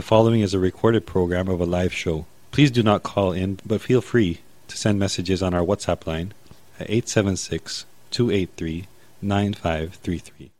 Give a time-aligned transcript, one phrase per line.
[0.00, 2.24] The following is a recorded program of a live show.
[2.52, 6.32] Please do not call in, but feel free to send messages on our WhatsApp line
[6.80, 8.86] at 876 283
[9.20, 10.50] 9533.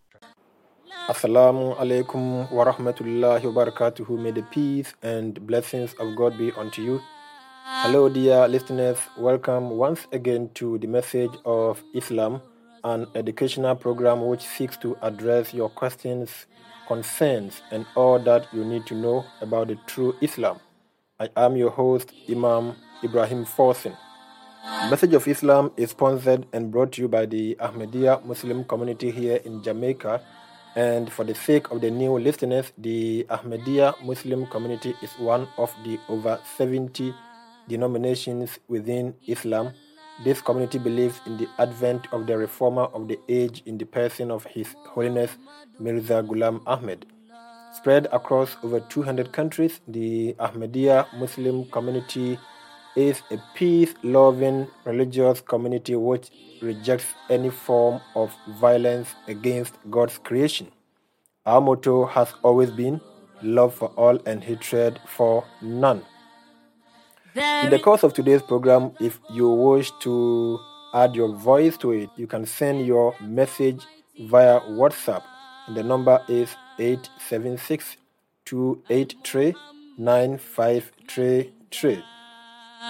[1.08, 4.18] Assalamu alaikum wa rahmatullahi wa barakatuhu.
[4.21, 7.00] May the peace and blessings of God be unto you.
[7.64, 8.98] Hello, dear listeners.
[9.16, 12.42] Welcome once again to the message of Islam,
[12.84, 16.45] an educational program which seeks to address your questions,
[16.91, 20.59] concerns, and all that you need to know about the true Islam.
[21.20, 23.94] I am your host, Imam Ibrahim Forsin.
[24.90, 29.36] Message of Islam is sponsored and brought to you by the Ahmadiyya Muslim community here
[29.45, 30.20] in Jamaica.
[30.74, 35.70] And for the sake of the new listeners, the Ahmadiyya Muslim community is one of
[35.84, 37.14] the over 70
[37.68, 39.74] denominations within Islam.
[40.23, 44.30] This community believes in the advent of the reformer of the age in the person
[44.30, 45.30] of His Holiness
[45.79, 47.06] Mirza Ghulam Ahmed.
[47.73, 52.38] Spread across over 200 countries, the Ahmadiyya Muslim community
[52.96, 60.71] is a peace loving religious community which rejects any form of violence against God's creation.
[61.46, 63.01] Our motto has always been
[63.43, 66.03] love for all and hatred for none.
[67.36, 70.59] In the course of today's program, if you wish to
[70.92, 73.87] add your voice to it, you can send your message
[74.19, 75.22] via WhatsApp.
[75.69, 77.98] And the number is 876
[78.47, 79.55] 283
[79.98, 82.03] 9533.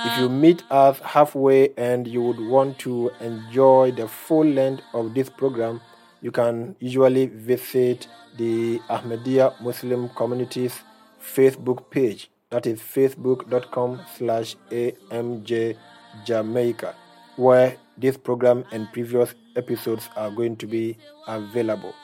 [0.06, 5.12] If you meet us halfway and you would want to enjoy the full length of
[5.12, 5.82] this program,
[6.22, 10.80] you can usually visit the Ahmadiyya Muslim Community's
[11.20, 12.30] Facebook page.
[12.50, 15.76] That is facebook.com slash AMJ
[16.24, 16.96] Jamaica,
[17.36, 21.94] where this program and previous episodes are going to be available.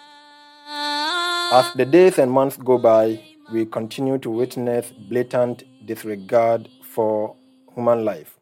[0.69, 3.21] As the days and months go by,
[3.53, 7.35] we continue to witness blatant disregard for
[7.75, 8.39] human life.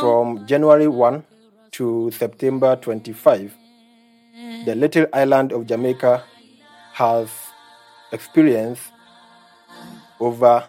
[0.00, 1.24] From January 1
[1.72, 3.54] to September 25,
[4.66, 6.22] the little island of Jamaica
[6.92, 7.30] has
[8.12, 8.82] experienced
[10.20, 10.68] over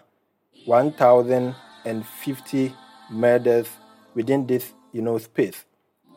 [0.66, 2.74] 1,050
[3.10, 3.68] murders
[4.14, 5.64] within this you know, space.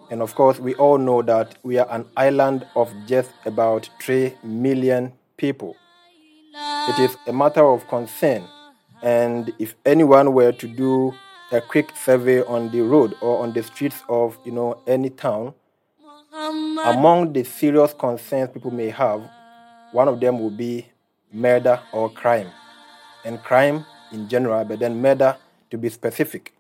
[0.09, 4.33] And of course, we all know that we are an island of just about 3
[4.43, 5.75] million people.
[6.55, 8.43] It is a matter of concern.
[9.01, 11.13] And if anyone were to do
[11.51, 15.53] a quick survey on the road or on the streets of you know any town,
[16.33, 19.29] among the serious concerns people may have,
[19.91, 20.87] one of them will be
[21.31, 22.49] murder or crime.
[23.25, 25.35] And crime in general, but then murder
[25.69, 26.53] to be specific.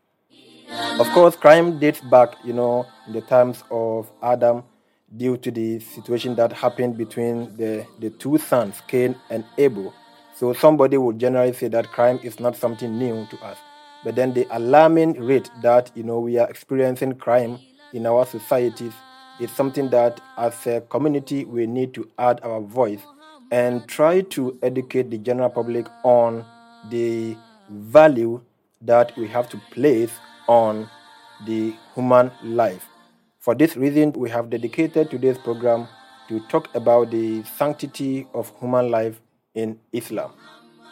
[0.99, 4.63] Of course, crime dates back, you know, in the times of Adam
[5.15, 9.93] due to the situation that happened between the, the two sons, Cain and Abel.
[10.35, 13.57] So somebody would generally say that crime is not something new to us.
[14.03, 17.59] But then the alarming rate that, you know, we are experiencing crime
[17.93, 18.93] in our societies
[19.39, 23.01] is something that as a community we need to add our voice
[23.51, 26.43] and try to educate the general public on
[26.89, 27.35] the
[27.69, 28.41] value
[28.81, 30.11] that we have to place
[30.47, 30.89] on
[31.45, 32.87] the human life.
[33.39, 35.87] For this reason, we have dedicated today's program
[36.29, 39.21] to talk about the sanctity of human life
[39.55, 40.31] in Islam.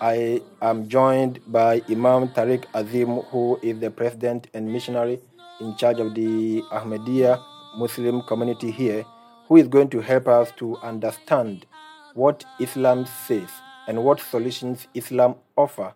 [0.01, 5.19] I am joined by Imam Tariq Azim, who is the president and missionary
[5.59, 7.41] in charge of the Ahmadiyya
[7.77, 9.05] Muslim community here,
[9.47, 11.65] who is going to help us to understand
[12.13, 13.49] what Islam says
[13.91, 15.93] and what solutions Islam offer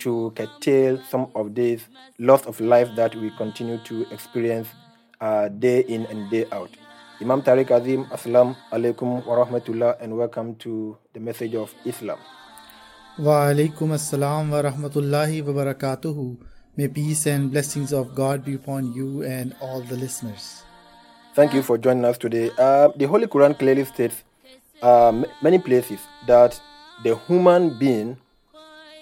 [0.00, 1.80] to curtail some of these
[2.18, 4.68] loss of life that we continue to experience
[5.22, 6.68] uh, day in and day out.
[7.22, 12.18] Imam Tariq Azim, Assalamu alaikum wa rahmatullah, and welcome to the message of Islam.
[13.18, 16.36] Wa alaikum assalam wa rahmatullahi wa barakatuhu.
[16.76, 20.64] May peace and blessings of God be upon you and all the listeners.
[21.34, 22.50] Thank you for joining us today.
[22.58, 24.22] Uh, the Holy Quran clearly states
[24.82, 26.60] uh, many places that
[27.04, 28.16] the human being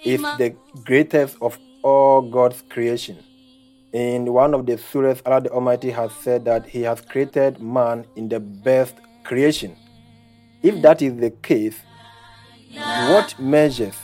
[0.05, 3.19] is the greatest of all God's creation.
[3.93, 8.05] In one of the surahs, Allah the Almighty has said that He has created man
[8.17, 8.95] in the best
[9.25, 9.77] creation.
[10.63, 11.77] If that is the case,
[13.09, 13.97] what measures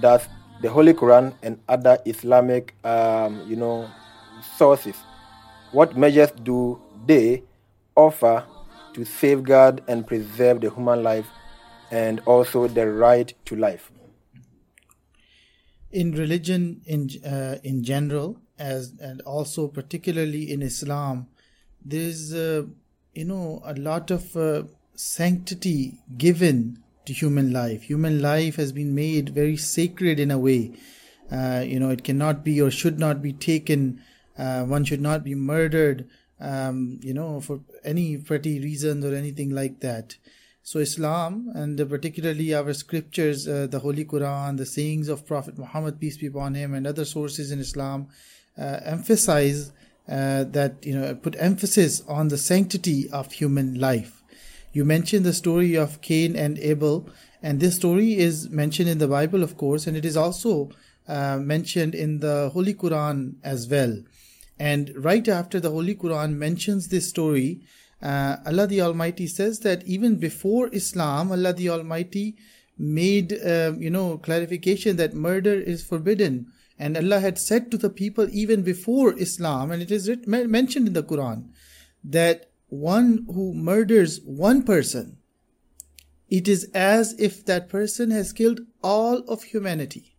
[0.00, 0.28] does
[0.60, 3.90] the Holy Quran and other Islamic, um, you know,
[4.56, 4.96] sources,
[5.72, 7.42] what measures do they
[7.96, 8.44] offer
[8.94, 11.26] to safeguard and preserve the human life
[11.92, 13.92] and also the right to life?
[15.92, 21.28] In religion, in uh, in general, as and also particularly in Islam,
[21.84, 22.64] there's uh,
[23.14, 24.62] you know a lot of uh,
[24.94, 27.82] sanctity given to human life.
[27.82, 30.72] Human life has been made very sacred in a way.
[31.30, 34.00] Uh, you know, it cannot be or should not be taken.
[34.38, 36.08] Uh, one should not be murdered,
[36.40, 40.16] um, you know, for any petty reasons or anything like that.
[40.64, 45.98] So, Islam and particularly our scriptures, uh, the Holy Quran, the sayings of Prophet Muhammad,
[45.98, 48.06] peace be upon him, and other sources in Islam
[48.56, 49.72] uh, emphasize
[50.08, 54.22] uh, that, you know, put emphasis on the sanctity of human life.
[54.72, 57.08] You mentioned the story of Cain and Abel,
[57.42, 60.70] and this story is mentioned in the Bible, of course, and it is also
[61.08, 63.98] uh, mentioned in the Holy Quran as well.
[64.60, 67.62] And right after the Holy Quran mentions this story,
[68.02, 72.36] uh, Allah the Almighty says that even before Islam, Allah the Almighty
[72.78, 76.46] made, uh, you know, clarification that murder is forbidden.
[76.78, 80.94] And Allah had said to the people even before Islam, and it is mentioned in
[80.94, 81.50] the Quran,
[82.02, 85.18] that one who murders one person,
[86.28, 90.16] it is as if that person has killed all of humanity.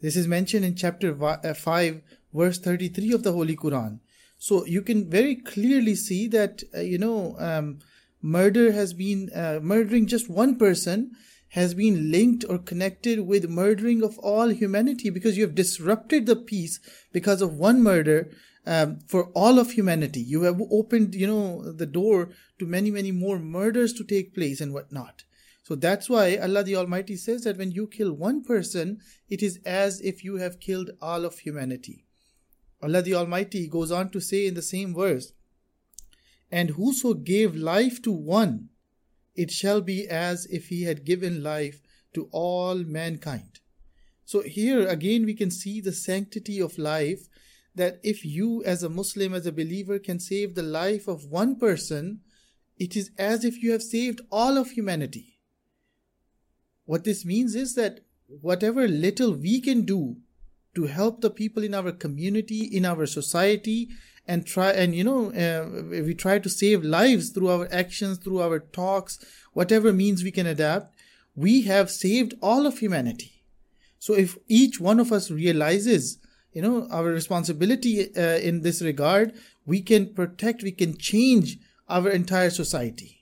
[0.00, 2.02] This is mentioned in chapter uh, 5,
[2.32, 3.98] verse 33 of the Holy Quran.
[4.38, 7.80] So you can very clearly see that, uh, you know, um,
[8.22, 11.10] murder has been, uh, murdering just one person
[11.50, 16.36] has been linked or connected with murdering of all humanity because you have disrupted the
[16.36, 16.78] peace
[17.12, 18.30] because of one murder
[18.66, 20.20] um, for all of humanity.
[20.20, 24.60] You have opened, you know, the door to many, many more murders to take place
[24.60, 25.24] and whatnot.
[25.62, 29.58] So that's why Allah the Almighty says that when you kill one person, it is
[29.64, 32.07] as if you have killed all of humanity.
[32.82, 35.32] Allah the Almighty goes on to say in the same verse,
[36.50, 38.68] And whoso gave life to one,
[39.34, 41.80] it shall be as if he had given life
[42.14, 43.60] to all mankind.
[44.24, 47.28] So here again we can see the sanctity of life
[47.74, 51.56] that if you as a Muslim, as a believer can save the life of one
[51.56, 52.20] person,
[52.76, 55.38] it is as if you have saved all of humanity.
[56.84, 60.16] What this means is that whatever little we can do
[60.78, 63.88] to help the people in our community, in our society,
[64.28, 65.62] and try and you know uh,
[66.06, 69.18] we try to save lives through our actions, through our talks,
[69.54, 70.94] whatever means we can adapt.
[71.34, 73.32] We have saved all of humanity.
[73.98, 76.18] So if each one of us realizes,
[76.52, 79.34] you know, our responsibility uh, in this regard,
[79.66, 81.58] we can protect, we can change
[81.88, 83.18] our entire society.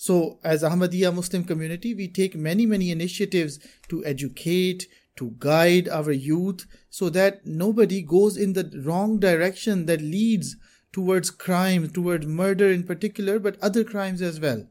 [0.00, 4.86] So, as Ahmadiyya Muslim community, we take many, many initiatives to educate,
[5.18, 10.56] to guide our youth so that nobody goes in the wrong direction that leads
[10.92, 14.66] towards crime, towards murder in particular, but other crimes as well.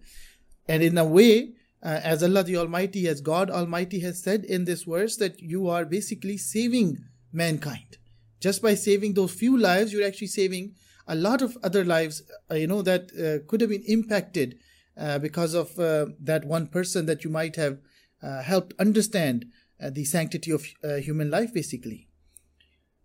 [0.67, 1.53] And in a way,
[1.83, 5.67] uh, as Allah the Almighty, as God Almighty has said in this verse, that you
[5.67, 6.97] are basically saving
[7.31, 7.97] mankind.
[8.39, 10.73] Just by saving those few lives, you're actually saving
[11.07, 12.21] a lot of other lives,
[12.51, 14.57] uh, you know, that uh, could have been impacted
[14.97, 17.77] uh, because of uh, that one person that you might have
[18.21, 19.45] uh, helped understand
[19.81, 22.07] uh, the sanctity of uh, human life basically.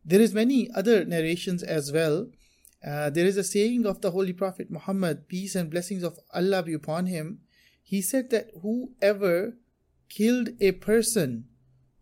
[0.04, 2.28] There is many other narrations as well.
[2.84, 6.62] Uh, there is a saying of the holy prophet muhammad peace and blessings of allah
[6.62, 7.40] be upon him.
[7.82, 9.54] He said that whoever
[10.08, 11.46] killed a person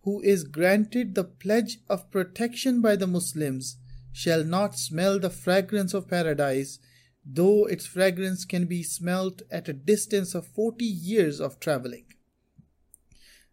[0.02, 3.76] who is granted the pledge of protection by the muslims
[4.12, 6.78] shall not smell the fragrance of paradise
[7.24, 12.04] though its fragrance can be smelt at a distance of 40 years of traveling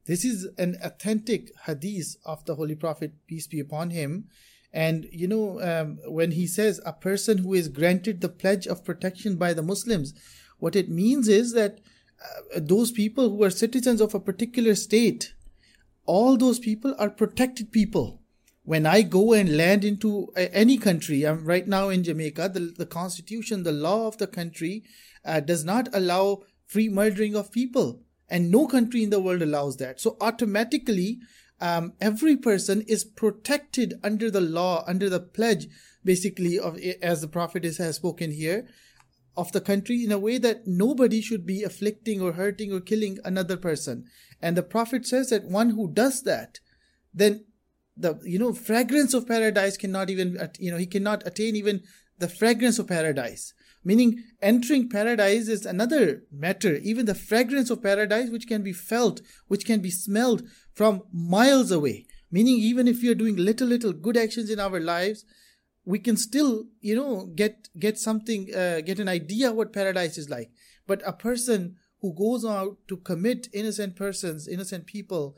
[0.08, 4.30] this is an authentic hadith of the Holy Prophet, peace be upon him.
[4.72, 8.86] And you know, um, when he says a person who is granted the pledge of
[8.86, 10.14] protection by the Muslims,
[10.60, 11.82] what it means is that
[12.24, 15.34] uh, those people who are citizens of a particular state,
[16.06, 18.22] all those people are protected people.
[18.64, 22.86] When I go and land into any country, I'm right now in Jamaica, the, the
[22.86, 24.84] constitution, the law of the country
[25.26, 29.78] uh, does not allow free murdering of people and no country in the world allows
[29.78, 30.00] that.
[30.00, 31.20] So automatically
[31.60, 35.68] um, every person is protected under the law under the pledge
[36.04, 38.68] basically of as the prophet has spoken here
[39.36, 43.20] of the country in a way that nobody should be afflicting or hurting or killing
[43.24, 44.06] another person.
[44.42, 46.60] And the prophet says that one who does that
[47.14, 47.46] then
[47.96, 51.82] the you know fragrance of paradise cannot even you know he cannot attain even
[52.20, 53.54] the fragrance of paradise
[53.88, 56.76] Meaning, entering paradise is another matter.
[56.76, 61.72] Even the fragrance of paradise, which can be felt, which can be smelled from miles
[61.72, 62.06] away.
[62.30, 65.24] Meaning, even if we are doing little, little good actions in our lives,
[65.86, 70.30] we can still, you know, get get something, uh, get an idea what paradise is
[70.30, 70.52] like.
[70.86, 75.38] But a person who goes out to commit innocent persons, innocent people,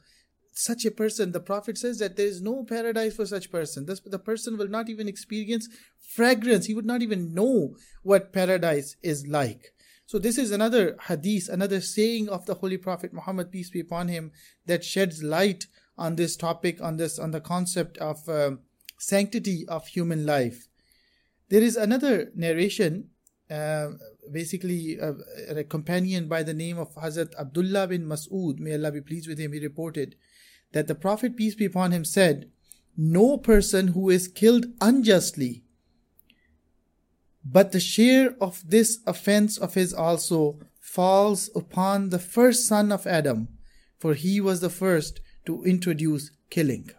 [0.60, 3.86] such a person, the Prophet says that there is no paradise for such person.
[3.86, 6.66] This, the person will not even experience fragrance.
[6.66, 9.74] He would not even know what paradise is like.
[10.06, 14.10] So this is another hadith, another saying of the Holy Prophet Muhammad, peace be upon
[14.10, 14.32] him,
[14.66, 18.51] that sheds light on this topic, on this, on the concept of uh,
[18.98, 20.68] sanctity of human life.
[21.48, 23.12] There is another narration,
[23.50, 23.92] uh,
[24.30, 25.13] basically uh,
[25.50, 29.39] a companion by the name of Hazrat Abdullah bin Mas'ud, may Allah be pleased with
[29.39, 30.16] him, he reported
[30.71, 32.49] that the Prophet, peace be upon him, said,
[32.95, 35.63] No person who is killed unjustly
[37.43, 43.07] but the share of this offense of his also falls upon the first son of
[43.07, 43.47] Adam,
[43.97, 46.91] for he was the first to introduce killing.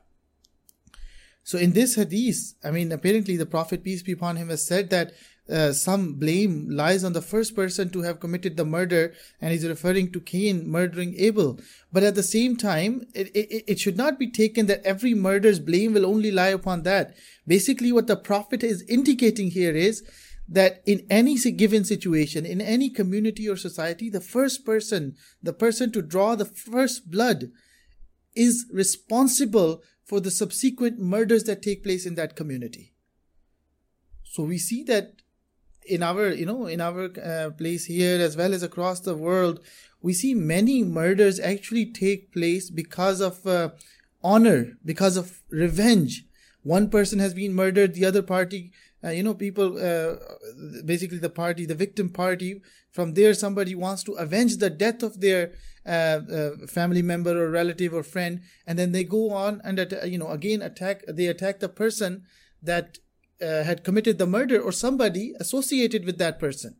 [1.42, 4.90] So in this hadith, I mean, apparently the Prophet, peace be upon him, has said
[4.90, 5.12] that
[5.50, 9.66] uh, some blame lies on the first person to have committed the murder, and he's
[9.66, 11.58] referring to Cain murdering Abel.
[11.92, 15.58] But at the same time, it, it, it should not be taken that every murder's
[15.58, 17.14] blame will only lie upon that.
[17.46, 20.02] Basically, what the Prophet is indicating here is
[20.48, 25.92] that in any given situation, in any community or society, the first person, the person
[25.92, 27.50] to draw the first blood,
[28.34, 32.94] is responsible for the subsequent murders that take place in that community.
[34.24, 35.22] So we see that
[35.86, 39.60] in our, you know, in our uh, place here as well as across the world,
[40.02, 43.70] we see many murders actually take place because of uh,
[44.22, 46.24] honor, because of revenge.
[46.62, 48.72] One person has been murdered, the other party
[49.02, 50.16] uh, you know people uh,
[50.84, 52.60] basically the party the victim party
[52.90, 55.52] from there somebody wants to avenge the death of their
[55.86, 60.18] uh, uh family member or relative or friend and then they go on and you
[60.18, 62.22] know again attack they attack the person
[62.62, 62.98] that
[63.42, 66.76] uh, had committed the murder or somebody associated with that person.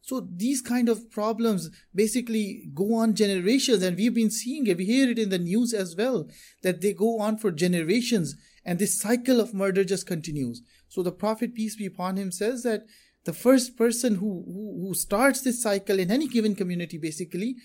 [0.00, 4.76] So these kind of problems basically go on generations and we've been seeing it.
[4.76, 6.28] We hear it in the news as well
[6.62, 10.60] that they go on for generations and this cycle of murder just continues.
[10.88, 12.84] So the Prophet, peace be upon him, says that
[13.24, 17.56] the first person who, who, who starts this cycle in any given community, basically,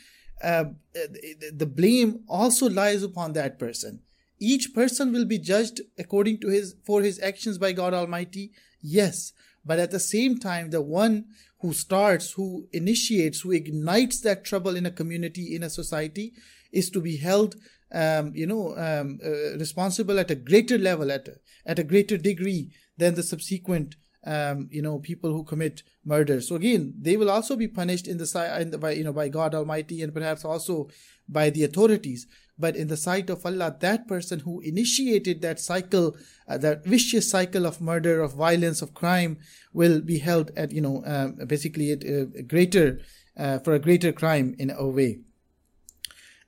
[0.42, 4.00] uh, the blame also lies upon that person.
[4.40, 8.52] Each person will be judged according to his for his actions by God Almighty.
[8.82, 9.34] Yes,
[9.66, 11.26] but at the same time, the one
[11.60, 16.34] who starts, who initiates, who ignites that trouble in a community, in a society,
[16.72, 17.56] is to be held,
[17.92, 22.18] um, you know, um, uh, responsible at a greater level, at a, at a greater
[22.18, 27.30] degree than the subsequent um, you know people who commit murder so again they will
[27.30, 30.44] also be punished in the, in the by you know by god almighty and perhaps
[30.44, 30.90] also
[31.28, 32.28] by the authorities
[32.60, 36.16] but in the sight of allah that person who initiated that cycle
[36.48, 39.38] uh, that vicious cycle of murder of violence of crime
[39.74, 43.00] will be held at you know um, basically at a greater
[43.38, 45.20] uh, for a greater crime in a way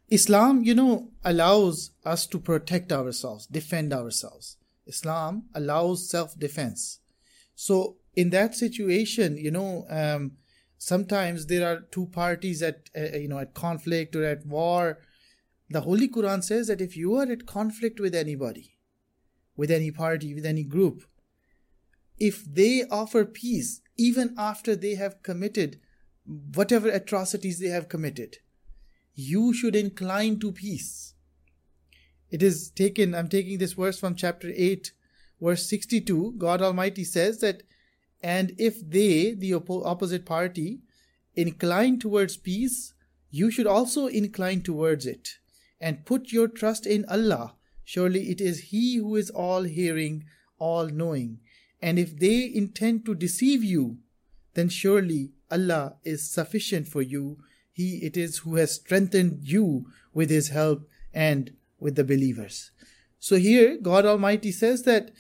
[0.10, 7.00] islam you know allows us to protect ourselves defend ourselves Islam allows self defense.
[7.56, 10.34] So, in that situation, you know, um,
[10.78, 15.00] sometimes there are two parties at uh, you know at conflict or at war.
[15.72, 18.76] The Holy Quran says that if you are at conflict with anybody,
[19.56, 21.06] with any party, with any group,
[22.20, 25.80] if they offer peace even after they have committed
[26.26, 28.40] whatever atrocities they have committed,
[29.16, 31.14] you should incline to peace.
[32.30, 34.92] It is taken, I'm taking this verse from chapter 8,
[35.40, 36.34] verse 62.
[36.38, 37.64] God Almighty says that,
[38.22, 40.82] and if they, the oppo- opposite party,
[41.34, 42.94] incline towards peace,
[43.30, 45.38] you should also incline towards it.
[45.82, 47.56] And put your trust in Allah.
[47.84, 50.24] Surely it is He who is all hearing,
[50.60, 51.40] all knowing.
[51.82, 53.98] And if they intend to deceive you,
[54.54, 57.40] then surely Allah is sufficient for you.
[57.74, 62.72] He it is who has strengthened you with His help and with the believers.
[63.20, 65.12] So here, God Almighty says that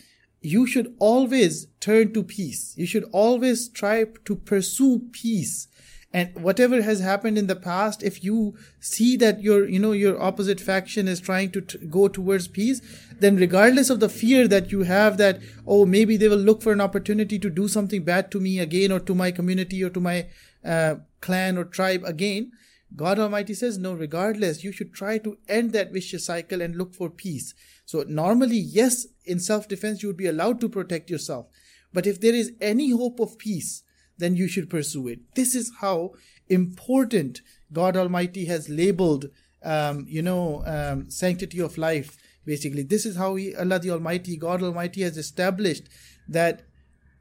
[0.41, 2.74] you should always turn to peace.
[2.75, 5.68] You should always try to pursue peace.
[6.13, 10.22] And whatever has happened in the past, if you see that your, you know, your
[10.22, 12.82] opposite faction is trying to t- go towards peace,
[13.20, 16.74] then regardless of the fear that you have that, oh, maybe they will look for
[16.74, 20.01] an opportunity to do something bad to me again or to my community or to
[20.01, 20.27] my
[20.65, 22.51] uh, clan or tribe again,
[22.96, 26.94] God Almighty says, no, regardless, you should try to end that vicious cycle and look
[26.94, 27.53] for peace.
[27.86, 31.48] So, normally, yes, in self defense, you would be allowed to protect yourself.
[31.94, 33.84] But if there is any hope of peace,
[34.22, 35.20] then you should pursue it.
[35.36, 36.13] This is how
[36.50, 37.42] important
[37.74, 39.25] God Almighty has labeled,
[39.63, 42.18] um, you know, um, sanctity of life.
[42.46, 45.90] Basically, this is how he, Allah the Almighty, God Almighty, has established
[46.28, 46.63] that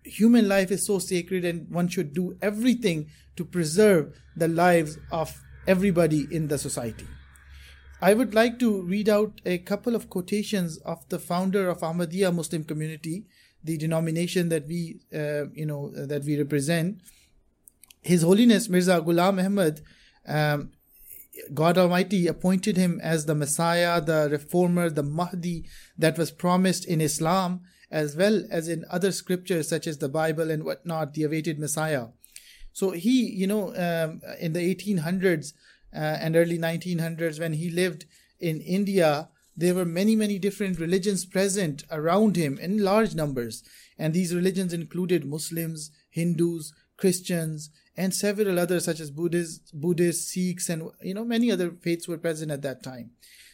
[0.04, 5.40] human life is so sacred and one should do everything to preserve the lives of
[5.66, 7.06] everybody in the society.
[8.02, 12.34] I would like to read out a couple of quotations of the founder of Ahmadiyya
[12.34, 13.26] Muslim community,
[13.62, 17.00] the denomination that we, uh, you know, uh, that we represent.
[18.02, 19.82] His Holiness Mirza Ghulam Ahmad,
[20.26, 20.70] um,
[21.52, 25.64] God Almighty appointed him as the Messiah, the Reformer, the Mahdi
[25.98, 30.50] that was promised in Islam, as well as in other scriptures such as the Bible
[30.50, 32.06] and whatnot, the awaited Messiah.
[32.72, 35.52] So he, you know, um, in the 1800s
[35.94, 38.06] uh, and early 1900s, when he lived
[38.38, 39.28] in India,
[39.60, 43.62] there were many, many different religions present around him in large numbers.
[43.98, 50.70] And these religions included Muslims, Hindus, Christians, and several others such as Buddhists, Buddhists, Sikhs,
[50.70, 53.10] and you know many other faiths were present at that time.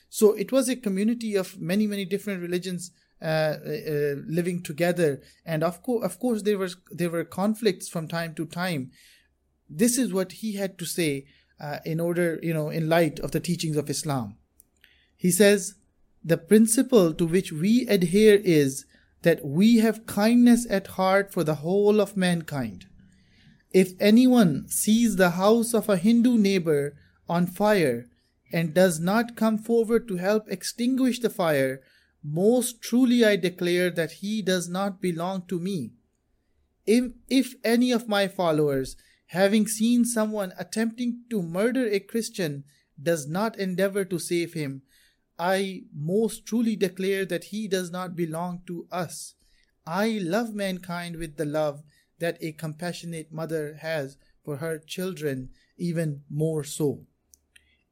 [0.08, 5.64] So it was a community of many, many different religions uh, uh, living together, and
[5.64, 8.90] of course, of course, there was there were conflicts from time to time.
[9.68, 11.26] This is what he had to say
[11.60, 14.36] uh, in order, you know, in light of the teachings of Islam.
[15.16, 15.74] He says,
[16.26, 18.84] the principle to which we adhere is
[19.22, 22.86] that we have kindness at heart for the whole of mankind.
[23.72, 26.96] If anyone sees the house of a Hindu neighbor
[27.28, 28.06] on fire
[28.52, 31.80] and does not come forward to help extinguish the fire,
[32.24, 35.92] most truly I declare that he does not belong to me.
[36.86, 42.64] If, if any of my followers, having seen someone attempting to murder a Christian,
[43.00, 44.82] does not endeavor to save him,
[45.38, 49.34] I most truly declare that he does not belong to us.
[49.86, 51.82] I love mankind with the love
[52.18, 57.06] that a compassionate mother has for her children, even more so.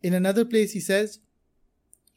[0.02, 1.18] In another place, he says,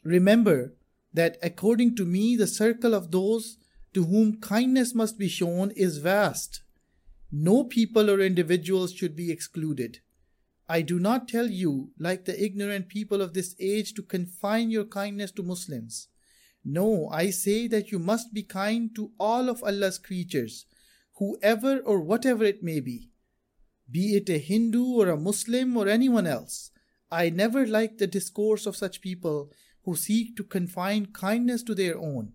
[0.04, 0.74] Remember
[1.14, 3.58] that according to me, the circle of those
[3.94, 6.62] to whom kindness must be shown is vast.
[7.32, 10.00] No people or individuals should be excluded.
[10.70, 14.84] I do not tell you, like the ignorant people of this age, to confine your
[14.86, 16.10] kindness to Muslims.
[16.66, 20.66] No, I say that you must be kind to all of Allah's creatures,
[21.16, 23.12] whoever or whatever it may be,
[23.90, 26.72] be it a Hindu or a Muslim or anyone else.
[27.10, 29.50] I never like the discourse of such people
[29.86, 32.34] who seek to confine kindness to their own.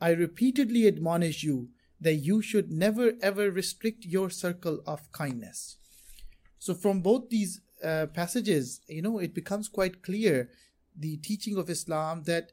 [0.00, 1.68] I repeatedly admonish you
[2.00, 5.76] that you should never ever restrict your circle of kindness.
[6.60, 10.50] So, from both these uh, passages, you know, it becomes quite clear
[10.96, 12.52] the teaching of Islam that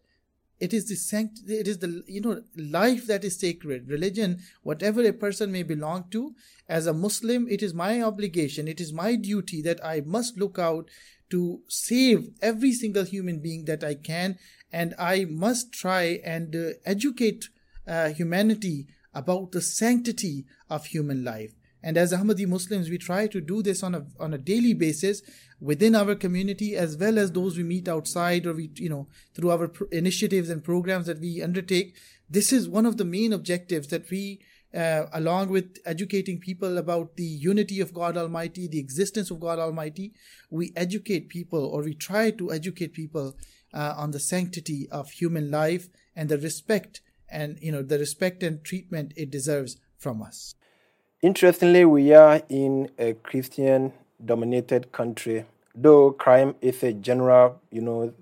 [0.59, 3.87] it is the sanct- it is the you know life that is sacred.
[3.87, 6.33] Religion whatever a person may belong to
[6.67, 10.59] as a muslim it is my obligation it is my duty that i must look
[10.59, 10.89] out
[11.29, 14.37] to save every single human being that i can
[14.71, 17.49] and i must try and uh, educate
[17.87, 23.39] uh, humanity about the sanctity of human life and as ahmadi muslims we try to
[23.39, 25.21] do this on a on a daily basis
[25.59, 29.51] within our community as well as those we meet outside or we you know through
[29.51, 31.95] our pr- initiatives and programs that we undertake
[32.29, 34.39] this is one of the main objectives that we
[34.75, 39.59] uh, along with educating people about the unity of God Almighty, the existence of God
[39.59, 40.13] Almighty,
[40.49, 43.35] we educate people or we try to educate people
[43.73, 48.43] uh, on the sanctity of human life and the respect and you know the respect
[48.43, 50.55] and treatment it deserves from us.
[51.23, 53.91] Interestingly, we are in a Christian
[54.23, 58.13] dominated country, though crime is a general, you know,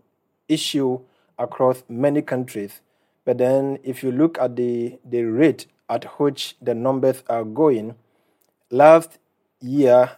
[0.47, 1.01] issue
[1.37, 2.79] across many countries.
[3.25, 7.95] But then if you look at the, the rate at which the numbers are going,
[8.71, 9.19] last
[9.59, 10.11] year,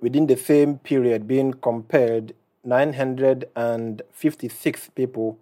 [0.00, 5.38] within the same period being compared, 956 people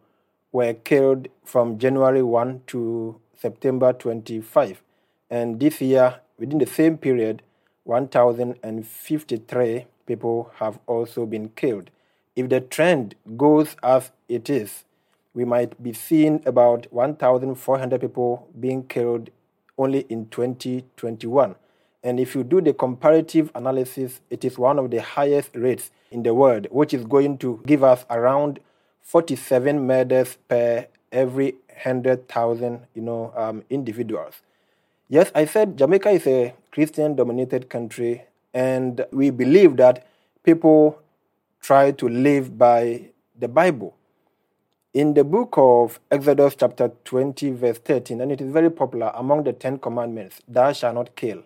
[0.52, 4.82] were killed from January 1 to September 25.
[5.30, 7.42] And this year, within the same period,
[7.84, 11.90] 1,053 people have also been killed.
[12.34, 14.84] If the trend goes as it is,
[15.34, 19.30] we might be seeing about 1,400 people being killed
[19.78, 21.54] only in 2021.
[22.02, 26.22] And if you do the comparative analysis, it is one of the highest rates in
[26.22, 28.60] the world, which is going to give us around
[29.02, 34.34] 47 murders per every 100,000 you know, um, individuals.
[35.08, 40.04] Yes, I said Jamaica is a Christian dominated country, and we believe that
[40.42, 41.00] people
[41.60, 43.94] try to live by the Bible.
[44.92, 49.44] In the book of Exodus, chapter 20, verse 13, and it is very popular among
[49.44, 51.44] the Ten Commandments, thou shalt not kill.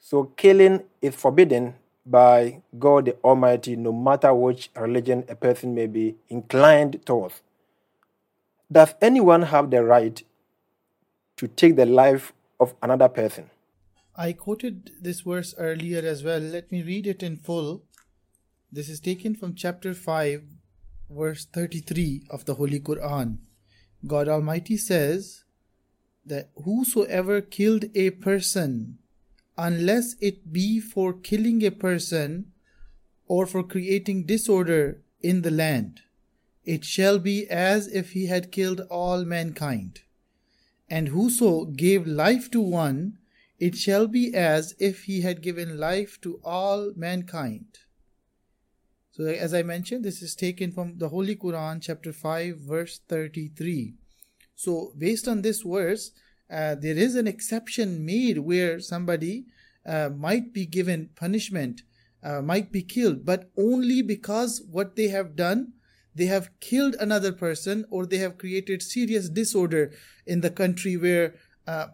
[0.00, 1.74] So, killing is forbidden
[2.06, 7.42] by God the Almighty, no matter which religion a person may be inclined towards.
[8.72, 10.22] Does anyone have the right
[11.36, 13.50] to take the life of another person.
[14.16, 16.40] I quoted this verse earlier as well.
[16.40, 17.82] Let me read it in full.
[18.70, 20.42] This is taken from chapter 5,
[21.10, 23.38] verse 33 of the Holy Quran.
[24.06, 25.44] God Almighty says
[26.24, 28.98] that whosoever killed a person
[29.56, 32.52] unless it be for killing a person
[33.26, 36.02] or for creating disorder in the land.
[36.64, 40.00] It shall be as if he had killed all mankind.
[40.94, 43.18] And whoso gave life to one,
[43.58, 47.66] it shall be as if he had given life to all mankind.
[49.10, 53.94] So, as I mentioned, this is taken from the Holy Quran, chapter 5, verse 33.
[54.54, 56.12] So, based on this verse,
[56.48, 59.46] uh, there is an exception made where somebody
[59.84, 61.82] uh, might be given punishment,
[62.22, 65.72] uh, might be killed, but only because what they have done,
[66.14, 69.92] they have killed another person or they have created serious disorder
[70.26, 71.34] in the country where
[71.66, 71.86] uh,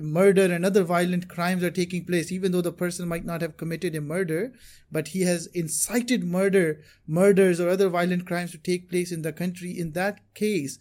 [0.00, 3.56] murder and other violent crimes are taking place, even though the person might not have
[3.56, 4.52] committed a murder,
[4.90, 9.32] but he has incited murder, murders, or other violent crimes to take place in the
[9.32, 9.76] country.
[9.76, 10.78] In that case,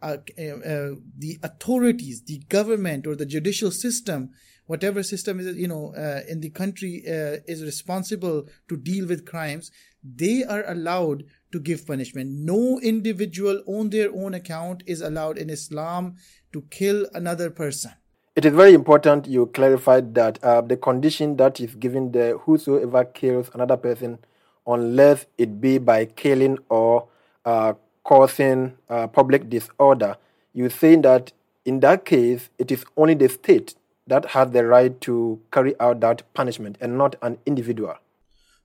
[0.00, 4.30] uh, uh, uh, the authorities, the government, or the judicial system,
[4.66, 9.26] whatever system is, you know, uh, in the country uh, is responsible to deal with
[9.26, 9.72] crimes,
[10.04, 12.30] they are allowed to give punishment.
[12.30, 16.16] No individual on their own account is allowed in Islam
[16.52, 17.92] to kill another person.
[18.36, 23.04] It is very important you clarified that uh, the condition that is given there, whosoever
[23.04, 24.18] kills another person,
[24.66, 27.08] unless it be by killing or
[27.44, 27.72] uh,
[28.04, 30.16] causing uh, public disorder,
[30.52, 31.32] you're saying that
[31.64, 33.74] in that case, it is only the state
[34.06, 37.94] that has the right to carry out that punishment and not an individual.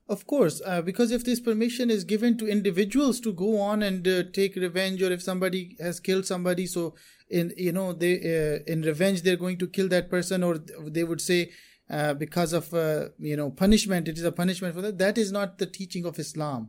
[0.06, 4.06] Of course, uh, because if this permission is given to individuals to go on and
[4.06, 6.94] uh, take revenge, or if somebody has killed somebody, so
[7.30, 11.04] in you know they uh, in revenge they're going to kill that person, or they
[11.04, 11.52] would say
[11.88, 14.98] uh, because of uh, you know punishment, it is a punishment for that.
[14.98, 16.68] That is not the teaching of Islam,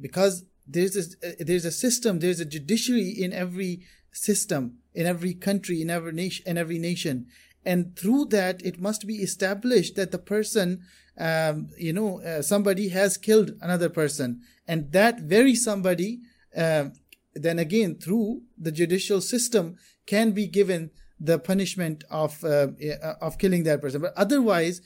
[0.00, 5.34] because there's a, uh, there's a system, there's a judiciary in every system, in every
[5.34, 7.26] country, in every nation, in every nation,
[7.64, 10.82] and through that it must be established that the person
[11.18, 14.40] um, you know uh, somebody has killed another person.
[14.66, 16.20] And that very somebody
[16.56, 16.86] uh,
[17.34, 22.68] then again through the judicial system can be given the punishment of uh,
[23.02, 24.00] uh, of killing that person.
[24.00, 24.80] But otherwise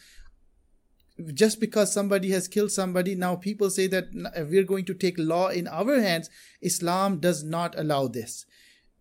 [1.32, 4.06] just because somebody has killed somebody now people say that
[4.50, 6.28] we're going to take law in our hands.
[6.60, 8.46] Islam does not allow this.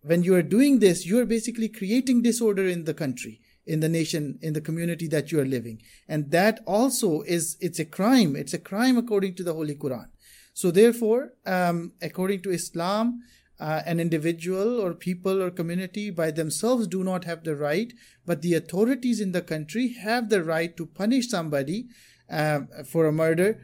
[0.02, 3.88] When you are doing this you are basically creating disorder in the country in the
[3.88, 5.80] nation, in the community that you are living.
[6.08, 8.36] And that also is, it's a crime.
[8.36, 10.06] It's a crime according to the Holy Quran.
[10.52, 13.22] So therefore, um, according to Islam,
[13.60, 17.92] uh, an individual or people or community by themselves do not have the right,
[18.26, 21.86] but the authorities in the country have the right to punish somebody
[22.30, 23.60] uh, for a murder.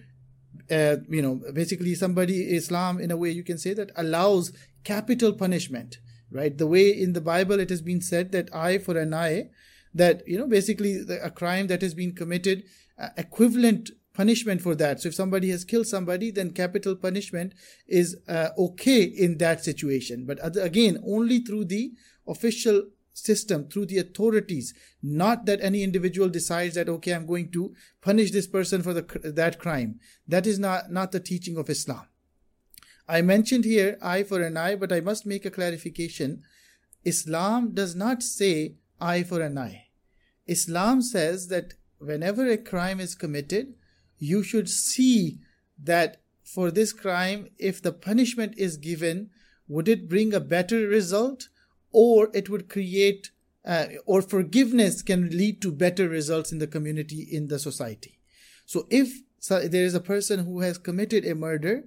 [0.70, 4.52] Uh, you know, basically, somebody Islam, in a way, you can say that allows
[4.84, 5.98] capital punishment,
[6.30, 6.56] right?
[6.56, 9.50] The way in the Bible it has been said that eye for an eye,
[9.94, 12.64] that you know basically a crime that has been committed
[12.98, 15.00] uh, equivalent punishment for that.
[15.00, 17.54] So if somebody has killed somebody then capital punishment
[17.86, 20.24] is uh, okay in that situation.
[20.26, 21.92] But other, again only through the
[22.26, 24.72] official system through the authorities
[25.02, 29.02] not that any individual decides that okay i'm going to punish this person for the
[29.24, 29.98] that crime.
[30.26, 32.06] That is not not the teaching of islam.
[33.08, 36.42] I mentioned here eye for an eye but i must make a clarification.
[37.04, 39.86] Islam does not say eye for an eye.
[40.46, 43.74] Islam says that whenever a crime is committed,
[44.18, 45.38] you should see
[45.82, 49.30] that for this crime, if the punishment is given,
[49.68, 51.48] would it bring a better result
[51.92, 53.30] or it would create
[53.64, 58.18] uh, or forgiveness can lead to better results in the community, in the society.
[58.66, 61.84] So if so there is a person who has committed a murder,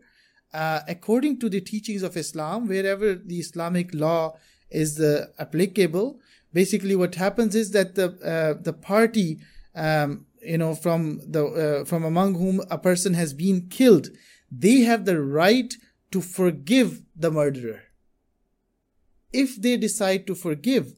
[0.54, 4.38] uh, according to the teachings of Islam, wherever the Islamic law
[4.70, 6.20] is uh, applicable,
[6.54, 9.40] basically what happens is that the uh, the party
[9.76, 14.10] um, you know from the uh, from among whom a person has been killed
[14.52, 15.74] they have the right
[16.12, 17.82] to forgive the murderer.
[19.32, 20.94] If they decide to forgive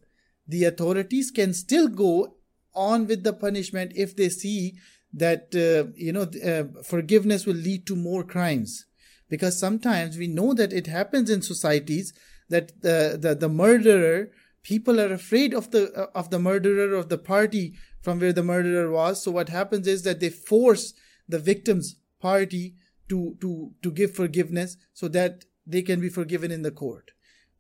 [0.48, 2.36] the authorities can still go
[2.76, 4.78] on with the punishment if they see
[5.14, 8.86] that uh, you know uh, forgiveness will lead to more crimes.
[9.30, 12.14] Because sometimes we know that it happens in societies
[12.50, 14.32] that the the, the murderer
[14.66, 18.44] people are afraid of the uh, of the murderer of the party from where the
[18.44, 19.24] murderer was.
[19.24, 20.94] So what happens is that they force
[21.30, 22.76] the victim's party
[23.10, 27.12] to to to give forgiveness so that they can be forgiven in the court.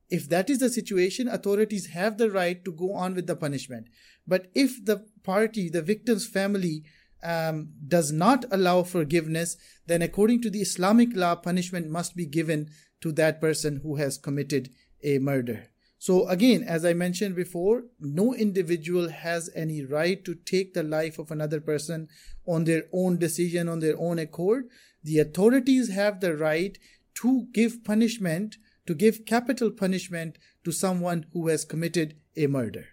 [0.09, 3.87] If that is the situation authorities have the right to go on with the punishment.
[4.27, 6.83] But if the party the victim's family
[7.23, 12.69] um, does not allow forgiveness then according to the islamic law punishment must be given
[13.01, 14.69] to that person who has committed
[15.03, 20.73] a murder So, again, as I mentioned before, no individual has any right to take
[20.73, 22.09] the life of another person
[22.45, 24.65] on their own decision, on their own accord.
[25.03, 26.77] The authorities have the right
[27.15, 32.85] to give punishment, to give capital punishment to someone who has committed a murder.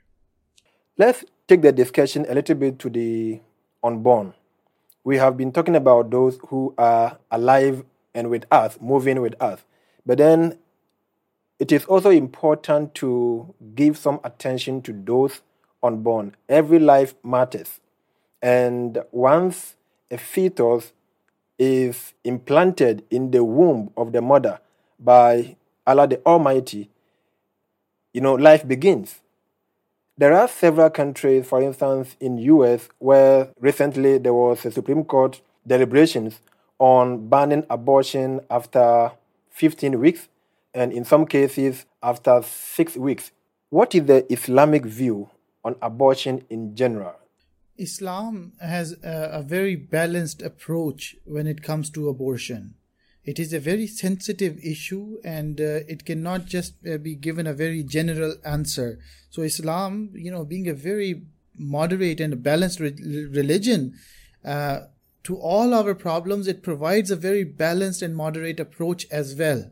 [0.96, 3.40] Let's take the discussion a little bit to the
[3.82, 4.34] unborn.
[5.04, 7.84] We have been talking about those who are alive
[8.14, 9.64] and with us, moving with us.
[10.06, 10.58] But then
[11.62, 15.42] it is also important to give some attention to those
[15.80, 16.34] unborn.
[16.48, 17.78] Every life matters.
[18.42, 19.76] And once
[20.10, 20.92] a fetus
[21.60, 24.58] is implanted in the womb of the mother
[24.98, 25.54] by
[25.86, 26.90] Allah the Almighty,
[28.12, 29.20] you know, life begins.
[30.18, 35.40] There are several countries, for instance, in US, where recently there was a Supreme Court
[35.64, 36.40] deliberations
[36.80, 39.12] on banning abortion after
[39.50, 40.26] 15 weeks
[40.74, 43.30] and in some cases after 6 weeks.
[43.70, 45.30] What is the Islamic view
[45.64, 47.14] on abortion in general?
[47.78, 52.74] Islam has a, a very balanced approach when it comes to abortion
[53.24, 57.52] it is a very sensitive issue and uh, it cannot just uh, be given a
[57.52, 58.98] very general answer
[59.30, 61.22] so islam you know being a very
[61.56, 63.94] moderate and balanced re- religion
[64.44, 64.80] uh,
[65.22, 69.70] to all our problems it provides a very balanced and moderate approach as well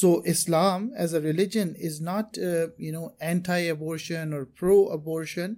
[0.00, 5.50] so islam as a religion is not uh, you know anti-abortion or pro-abortion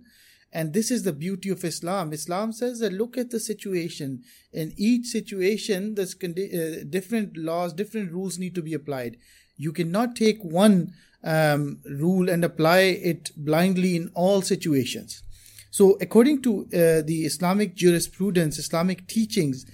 [0.57, 2.15] and this is the beauty of Islam.
[2.15, 4.23] Islam says that look at the situation.
[4.53, 9.19] In each situation, there's uh, different laws, different rules need to be applied.
[9.59, 12.79] You cannot take one um, rule and apply
[13.13, 15.23] it blindly in all situations.
[15.71, 19.67] So, according to uh, the Islamic jurisprudence, Islamic teachings,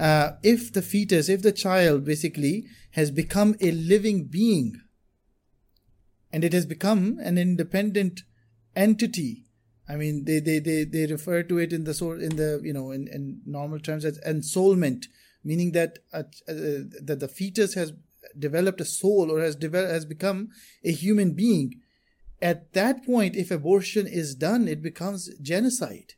[0.00, 4.80] uh, if the fetus, if the child basically has become a living being
[6.32, 8.22] and it has become an independent
[8.74, 9.44] entity,
[9.86, 12.72] I mean, they, they, they, they refer to it in the sort in the you
[12.72, 15.06] know in, in normal terms as ensoulment,
[15.44, 17.92] meaning that uh, uh, that the fetus has
[18.38, 20.48] developed a soul or has developed has become
[20.82, 21.74] a human being.
[22.40, 26.14] At that point, if abortion is done, it becomes genocide.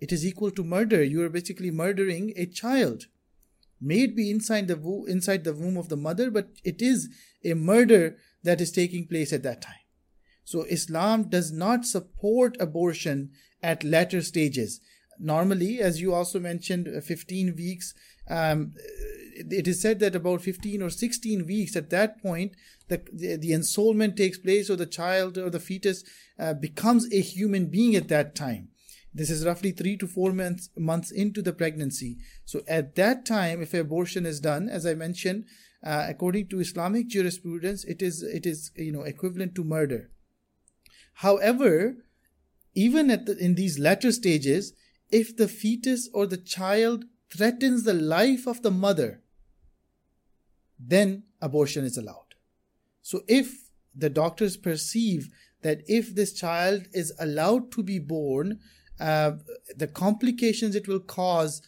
[0.00, 1.02] It is equal to murder.
[1.02, 3.06] You are basically murdering a child.
[3.80, 7.08] May it be inside the wo- inside the womb of the mother, but it is
[7.44, 9.74] a murder that is taking place at that time.
[10.44, 13.30] So Islam does not support abortion
[13.62, 14.80] at later stages.
[15.18, 17.94] Normally, as you also mentioned, uh, 15 weeks,
[18.28, 18.72] um,
[19.36, 22.52] it is said that about 15 or 16 weeks at that point,
[22.88, 26.04] the, the, the ensoulment takes place or the child or the fetus
[26.38, 28.68] uh, becomes a human being at that time.
[29.12, 32.18] This is roughly three to four months, months into the pregnancy.
[32.44, 35.46] So at that time, if abortion is done, as I mentioned,
[35.84, 40.10] uh, according to Islamic jurisprudence, it is it is you know equivalent to murder.
[41.14, 41.96] However,
[42.74, 44.74] even at the, in these latter stages,
[45.10, 49.22] if the fetus or the child threatens the life of the mother,
[50.78, 52.34] then abortion is allowed.
[53.02, 55.30] So if the doctors perceive
[55.62, 58.60] that if this child is allowed to be born,
[59.00, 59.32] uh,
[59.76, 61.62] the complications it will cause,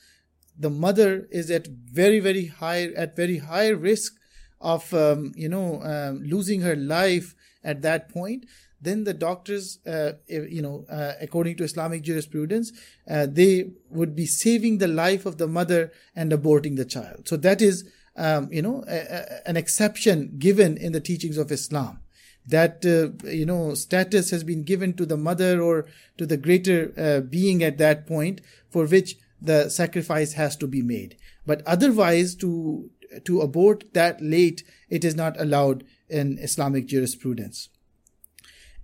[0.59, 4.14] the mother is at very very high at very high risk
[4.61, 8.45] of um, you know um, losing her life at that point
[8.83, 12.73] then the doctors, uh, you know, uh, according to Islamic jurisprudence,
[13.09, 17.29] uh, they would be saving the life of the mother and aborting the child.
[17.29, 21.53] So that is, um, you know, a, a, an exception given in the teachings of
[21.53, 22.01] Islam.
[22.46, 25.87] That uh, you know status has been given to the mother or
[26.18, 30.83] to the greater uh, being at that point, for which the sacrifice has to be
[30.83, 31.16] made.
[31.46, 32.90] But otherwise, to
[33.24, 37.68] to abort that late, it is not allowed in Islamic jurisprudence.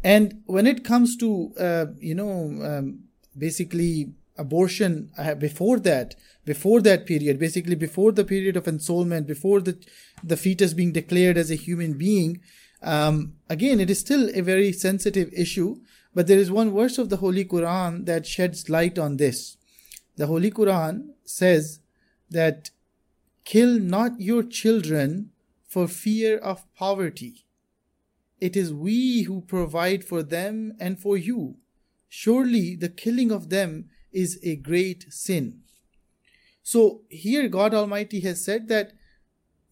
[0.03, 3.05] And when it comes to, uh, you know, um,
[3.37, 9.61] basically abortion uh, before that, before that period, basically before the period of ensoulment, before
[9.61, 9.77] the,
[10.23, 12.41] the fetus being declared as a human being,
[12.83, 15.81] um, again, it is still a very sensitive issue.
[16.15, 19.57] But there is one verse of the Holy Quran that sheds light on this.
[20.17, 21.81] The Holy Quran says
[22.31, 22.71] that
[23.45, 25.31] kill not your children
[25.67, 27.45] for fear of poverty
[28.41, 31.57] it is we who provide for them and for you.
[32.09, 35.61] Surely the killing of them is a great sin.
[36.63, 38.93] So here God Almighty has said that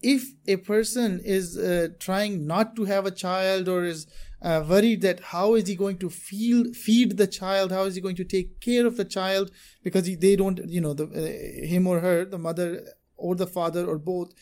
[0.01, 4.07] if a person is uh, trying not to have a child or is
[4.41, 8.01] uh, worried that how is he going to feel, feed the child, how is he
[8.01, 9.51] going to take care of the child
[9.83, 13.47] because he, they don't, you know, the, uh, him or her, the mother or the
[13.47, 14.33] father or both,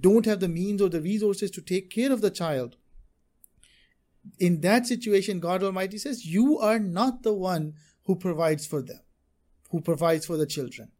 [0.00, 2.76] don't have the means or the resources to take care of the child
[4.38, 7.74] in that situation, God Almighty says, You are not the one
[8.04, 9.00] who provides for them,
[9.70, 10.90] who provides for the children.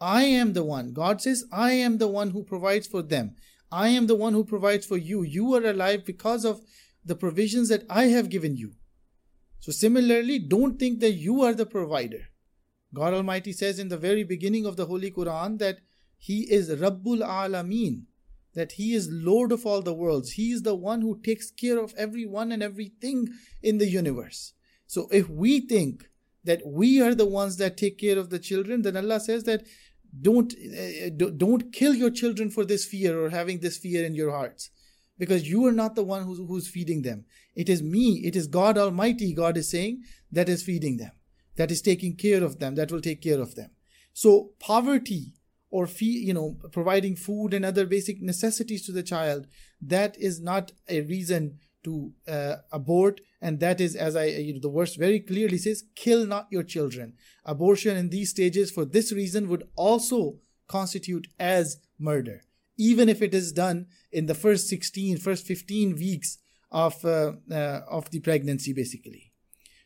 [0.00, 0.92] I am the one.
[0.92, 3.36] God says, I am the one who provides for them.
[3.70, 5.22] I am the one who provides for you.
[5.22, 6.60] You are alive because of
[7.04, 8.74] the provisions that I have given you.
[9.60, 12.28] So, similarly, don't think that you are the provider.
[12.94, 15.78] God Almighty says in the very beginning of the Holy Quran that
[16.16, 18.04] He is Rabbul Alameen,
[18.54, 20.32] that He is Lord of all the worlds.
[20.32, 23.28] He is the one who takes care of everyone and everything
[23.62, 24.52] in the universe.
[24.86, 26.08] So, if we think
[26.44, 29.66] that we are the ones that take care of the children, then Allah says that
[30.20, 34.30] don't uh, don't kill your children for this fear or having this fear in your
[34.30, 34.70] hearts.
[35.18, 37.24] Because you are not the one who's, who's feeding them.
[37.54, 38.20] It is me.
[38.24, 41.12] It is god almighty god is saying that is feeding them.
[41.56, 42.74] That is taking care of them.
[42.74, 43.70] That will take care of them.
[44.12, 45.34] So poverty
[45.70, 49.46] or fee, you know providing food and other basic necessities to the child
[49.80, 53.20] that is not a reason to uh, abort.
[53.40, 56.64] And that is as i you know, the verse very clearly says kill not your
[56.74, 57.14] children.
[57.44, 62.42] Abortion in these stages for this reason would also constitute as murder.
[62.76, 66.38] Even if it is done in the first 16 first 15 weeks
[66.70, 69.32] of uh, uh, of the pregnancy basically.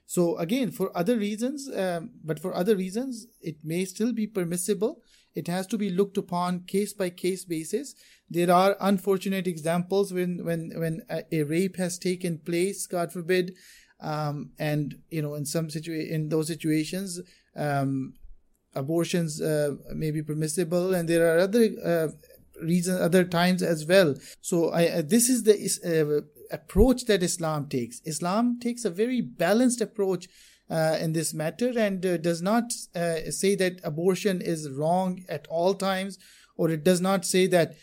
[0.06, 5.02] So again for other reasons um, but for other reasons it may still be permissible
[5.34, 7.94] it has to be looked upon case by case basis.
[8.28, 13.54] There are unfortunate examples when when when a, rape has taken place god forbid
[14.00, 17.20] um, and you know in some situa- in those situations
[17.56, 18.14] um,
[18.74, 22.08] abortions uh, may be permissible and there are other uh,
[22.62, 24.14] reasons other times as well.
[24.40, 28.00] So I, uh, this is the uh, approach that islam takes.
[28.04, 30.28] Islam takes a very balanced approach
[30.70, 35.74] uh, in this matter and uh, does not say that abortion is wrong at all
[35.74, 36.18] times
[36.56, 37.74] or it does not say that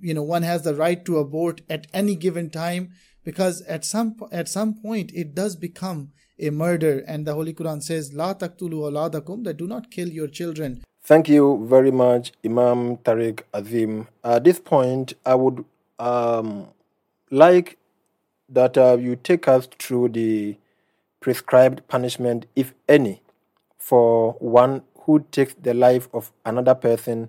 [0.00, 2.90] you know one has the right to abort at any given time
[3.24, 7.00] because at some at some point it does become a murder.
[7.06, 10.82] And the holy quran says la taqtulu awladakum that do not kill your children.
[11.02, 14.08] Thank you very much imam tariq azim.
[14.24, 15.64] At this point i would
[15.98, 16.68] um,
[17.30, 17.76] like
[18.48, 20.56] that uh, you take us through the
[21.20, 23.20] prescribed punishment if any
[23.78, 27.28] for one who takes the life of another person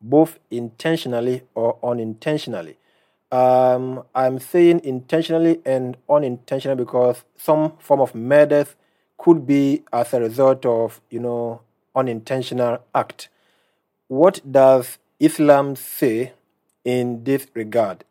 [0.00, 2.76] both intentionally or unintentionally
[3.32, 8.66] um, I'm saying intentionally and unintentionally because some form of murder
[9.18, 11.60] could be as a result of, you know,
[11.94, 13.28] unintentional act.
[14.08, 16.32] What does Islam say
[16.84, 18.04] in this regard?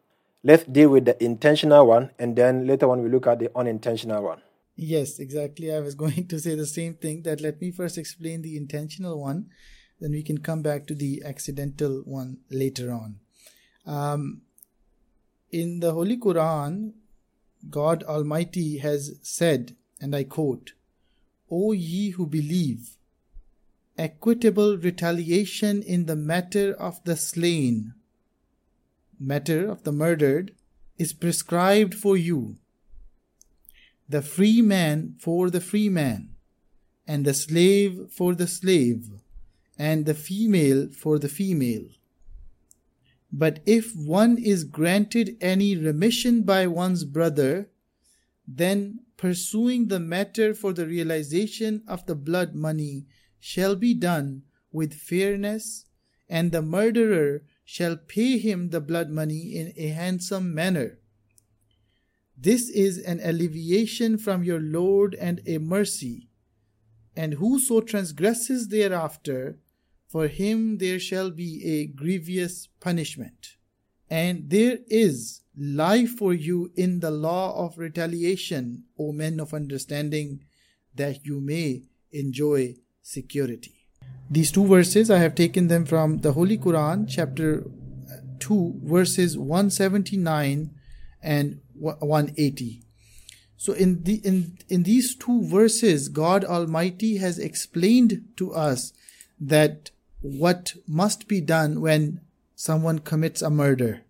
[0.43, 4.23] Let's deal with the intentional one and then later on we look at the unintentional
[4.23, 4.41] one.
[4.75, 5.73] Yes, exactly.
[5.73, 9.19] I was going to say the same thing that let me first explain the intentional
[9.19, 9.47] one,
[9.99, 13.19] then we can come back to the accidental one later on.
[13.85, 14.41] Um,
[15.51, 16.93] in the Holy Quran,
[17.69, 20.73] God Almighty has said, and I quote,
[21.49, 22.97] O ye who believe,
[23.97, 27.93] equitable retaliation in the matter of the slain,
[29.19, 30.53] matter of the murdered,
[30.97, 32.57] is prescribed for you.
[34.07, 36.35] The free man for the free man,
[37.07, 39.09] and the slave for the slave,
[39.77, 41.87] and the female for the female
[43.37, 47.69] but if one is granted any remission by one's brother,
[48.47, 53.05] then pursuing the matter for the realization of the blood money
[53.37, 55.85] shall be done with fairness,
[56.29, 60.99] and the murderer shall pay him the blood money in a handsome manner.
[62.37, 66.29] This is an alleviation from your Lord and a mercy.
[67.15, 69.57] And whoso transgresses thereafter,
[70.07, 73.55] for him there shall be a grievous punishment.
[74.09, 80.43] And there is life for you in the law of retaliation, O men of understanding,
[80.93, 83.87] that you may enjoy security.
[84.29, 87.63] These two verses, I have taken them from the Holy Quran, chapter
[88.39, 90.71] 2, verses 179
[91.21, 92.81] and 180.
[93.57, 98.93] So in the in in these two verses, God Almighty has explained to us
[99.39, 102.21] that what must be done when
[102.55, 104.01] someone commits a murder.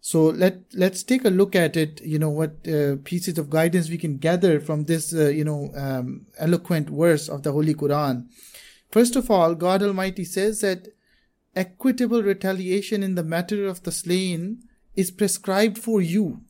[0.00, 2.00] So let let's take a look at it.
[2.02, 5.12] You know what uh, pieces of guidance we can gather from this.
[5.12, 8.26] Uh, you know um, eloquent verse of the Holy Quran.
[8.90, 10.88] First of all, God Almighty says that
[11.54, 14.62] equitable retaliation in the matter of the slain
[14.94, 16.42] is prescribed for you.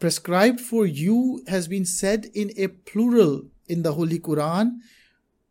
[0.00, 4.78] Prescribed for you has been said in a plural in the Holy Quran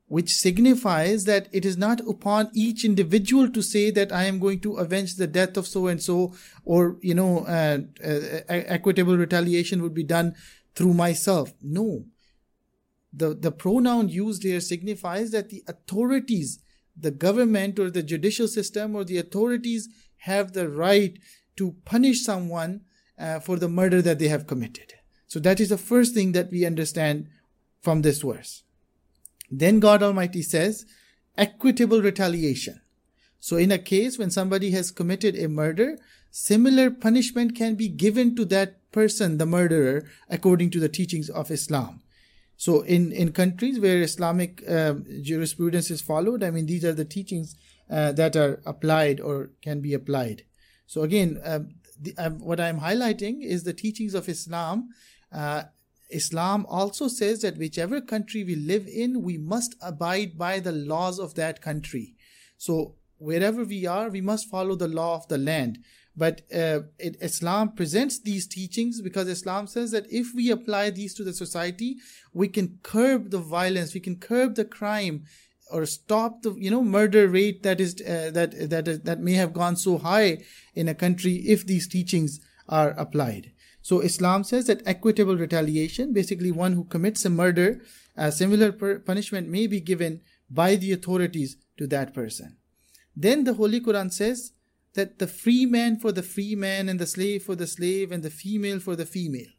[0.10, 4.60] which signifies that it is not upon each individual to say that I am going
[4.62, 6.34] to avenge the death of so and so,
[6.66, 10.34] or, you know, uh, uh, equitable retaliation would be done
[10.74, 11.54] through myself.
[11.62, 12.06] No.
[13.14, 16.58] The, the pronoun used here signifies that the authorities,
[16.97, 19.89] the government or the judicial system or the authorities
[20.24, 21.20] have the right
[21.58, 22.82] to punish someone
[23.20, 24.93] uh, for the murder that they have committed.
[25.28, 27.28] So that is the first thing that we understand
[27.82, 28.63] from this verse.
[29.51, 30.86] Then God Almighty says,
[31.38, 32.82] equitable retaliation.
[33.39, 35.97] So in a case when somebody has committed a murder,
[36.32, 41.51] similar punishment can be given to that person, the murderer, according to the teachings of
[41.51, 42.01] Islam.
[42.57, 47.05] So in, in countries where Islamic uh, jurisprudence is followed, I mean, these are the
[47.05, 47.55] teachings
[47.89, 50.43] uh, that are applied or can be applied.
[50.86, 51.59] So again, uh,
[52.00, 54.89] the, um, what I'm highlighting is the teachings of Islam
[55.32, 55.64] uh,
[56.10, 61.20] Islam also says that whichever country we live in, we must abide by the laws
[61.20, 62.16] of that country.
[62.58, 65.80] So wherever we are, we must follow the law of the land.
[66.16, 71.14] But uh, it, Islam presents these teachings because Islam says that if we apply these
[71.16, 71.97] to the society,
[72.34, 75.26] we can curb the violence, we can curb the crime,
[75.70, 79.53] or stop the you know murder rate that is uh, that that that may have
[79.53, 80.39] gone so high
[80.74, 83.51] in a country if these teachings are applied.
[83.82, 87.82] So Islam says that equitable retaliation, basically one who commits a murder,
[88.15, 92.57] a similar per- punishment may be given by the authorities to that person.
[93.15, 94.51] Then the Holy Quran says
[94.93, 98.24] that the free man for the free man and the slave for the slave and
[98.24, 99.51] the female for the female.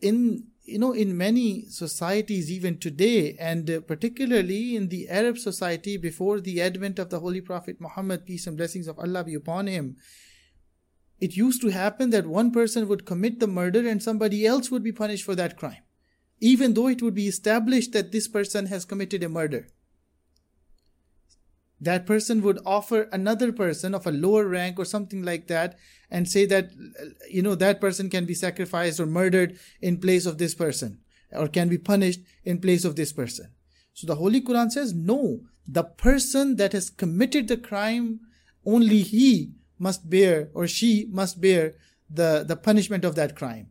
[0.00, 5.96] In you know in many societies even today and uh, particularly in the Arab society
[5.96, 9.66] before the advent of the Holy Prophet Muhammad peace and blessings of Allah be upon
[9.66, 9.96] him
[11.18, 14.82] it used to happen that one person would commit the murder and somebody else would
[14.82, 15.82] be punished for that crime,
[16.40, 19.68] even though it would be established that this person has committed a murder.
[21.80, 25.78] That person would offer another person of a lower rank or something like that
[26.10, 26.70] and say that,
[27.30, 31.00] you know, that person can be sacrificed or murdered in place of this person
[31.32, 33.50] or can be punished in place of this person.
[33.92, 38.20] So the Holy Quran says, no, the person that has committed the crime,
[38.64, 41.74] only he must bear or she must bear
[42.08, 43.68] the, the punishment of that crime.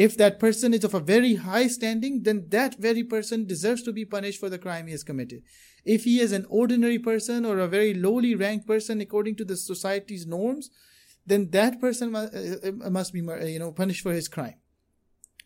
[0.00, 3.92] If that person is of a very high standing, then that very person deserves to
[3.92, 5.42] be punished for the crime he has committed.
[5.84, 9.58] If he is an ordinary person or a very lowly ranked person according to the
[9.58, 10.70] society's norms,
[11.26, 14.54] then that person must, uh, uh, must be you know punished for his crime.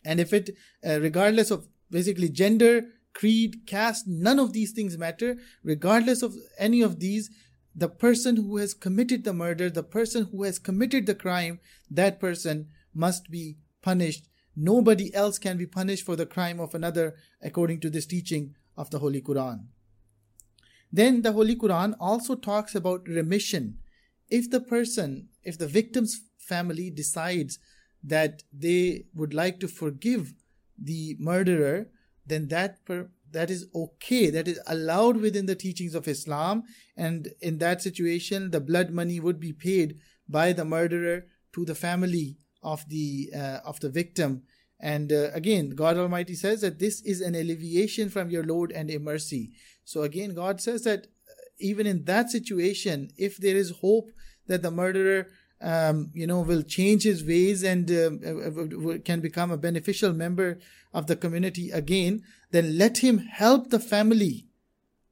[0.05, 0.51] And if it,
[0.87, 2.83] uh, regardless of basically gender,
[3.13, 5.35] creed, caste, none of these things matter.
[5.63, 7.29] Regardless of any of these,
[7.75, 11.59] the person who has committed the murder, the person who has committed the crime,
[11.91, 14.29] that person must be punished.
[14.55, 18.89] Nobody else can be punished for the crime of another according to this teaching of
[18.89, 19.65] the Holy Quran.
[20.91, 23.79] Then the Holy Quran also talks about remission.
[24.29, 27.59] If the person, if the victim's family decides
[28.03, 30.33] that they would like to forgive
[30.77, 31.87] the murderer,
[32.25, 36.63] then that per- that is okay that is allowed within the teachings of islam
[36.95, 41.75] and in that situation the blood money would be paid by the murderer to the
[41.75, 42.37] family
[42.73, 44.41] of the uh, of the victim
[44.79, 48.89] and uh, again god almighty says that this is an alleviation from your lord and
[48.89, 49.51] a mercy
[49.83, 54.09] so again god says that uh, even in that situation if there is hope
[54.47, 55.27] that the murderer
[55.61, 60.59] um, you know, will change his ways and uh, can become a beneficial member
[60.93, 64.47] of the community again, then let him help the family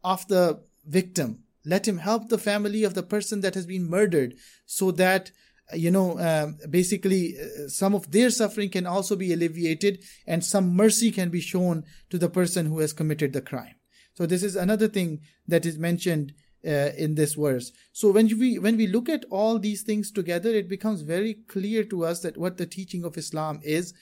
[0.03, 1.39] of the victim.
[1.65, 4.35] Let him help the family of the person that has been murdered
[4.65, 5.31] so that
[5.75, 10.75] you know, um, basically uh, some of their suffering can also be alleviated and some
[10.75, 13.75] mercy can be shown to the person who has committed the crime.
[14.13, 16.33] So this is another thing that is mentioned
[16.65, 17.71] uh, in this verse.
[17.91, 21.83] So when we when we look at all these things together, it becomes very clear
[21.85, 23.93] to us that what the teaching of Islam is.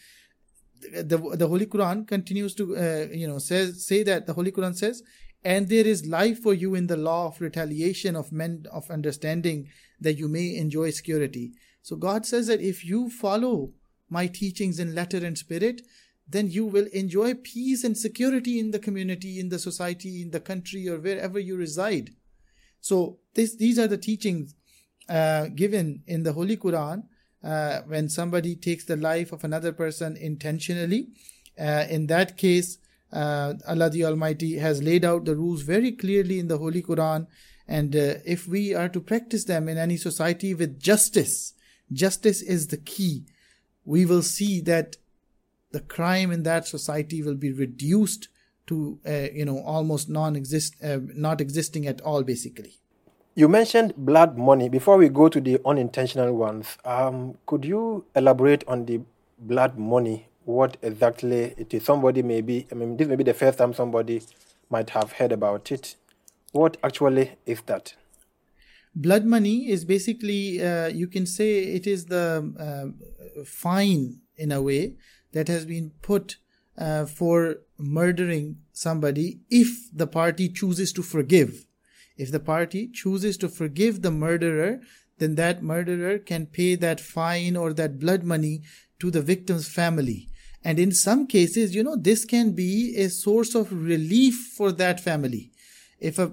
[0.81, 4.75] The, the Holy Quran continues to uh, you know says say that the Holy Quran
[4.75, 5.03] says,
[5.43, 9.69] and there is life for you in the law of retaliation of men of understanding
[10.01, 11.53] that you may enjoy security.
[11.81, 13.71] So God says that if you follow
[14.09, 15.81] my teachings in letter and spirit,
[16.27, 20.39] then you will enjoy peace and security in the community, in the society, in the
[20.39, 22.11] country, or wherever you reside.
[22.79, 24.55] So this, these are the teachings
[25.09, 27.03] uh, given in the Holy Quran
[27.43, 31.09] uh, when somebody takes the life of another person intentionally.
[31.59, 32.77] Uh, in that case,
[33.11, 37.27] uh, Allah the Almighty has laid out the rules very clearly in the Holy Quran.
[37.71, 41.53] And uh, if we are to practice them in any society with justice,
[41.93, 43.23] justice is the key.
[43.85, 44.97] We will see that
[45.71, 48.27] the crime in that society will be reduced
[48.67, 52.73] to uh, you know almost non-exist uh, not existing at all basically.
[53.35, 54.67] You mentioned blood money.
[54.67, 58.99] Before we go to the unintentional ones um, could you elaborate on the
[59.39, 60.27] blood money?
[60.43, 61.85] What exactly it is?
[61.85, 64.21] Somebody maybe i mean this may be the first time somebody
[64.69, 65.95] might have heard about it
[66.51, 67.95] what actually is that
[68.95, 74.61] blood money is basically uh, you can say it is the uh, fine in a
[74.61, 74.95] way
[75.33, 76.37] that has been put
[76.77, 81.65] uh, for murdering somebody if the party chooses to forgive.
[82.17, 84.81] If the party chooses to forgive the murderer,
[85.17, 88.61] then that murderer can pay that fine or that blood money
[88.99, 90.27] to the victim's family.
[90.63, 94.99] And in some cases, you know, this can be a source of relief for that
[94.99, 95.50] family.
[96.01, 96.31] If a,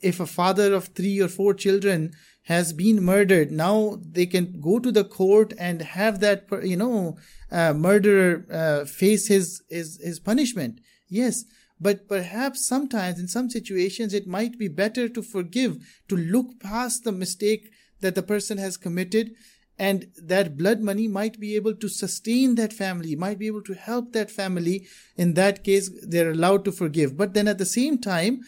[0.00, 2.12] if a father of three or four children
[2.42, 7.16] has been murdered, now they can go to the court and have that, you know,
[7.50, 10.80] uh, murderer uh, face his, his, his punishment.
[11.08, 11.44] Yes.
[11.80, 15.78] But perhaps sometimes in some situations it might be better to forgive,
[16.08, 17.70] to look past the mistake
[18.00, 19.34] that the person has committed
[19.78, 23.74] and that blood money might be able to sustain that family, might be able to
[23.74, 24.86] help that family.
[25.16, 27.16] In that case, they're allowed to forgive.
[27.16, 28.42] But then at the same time,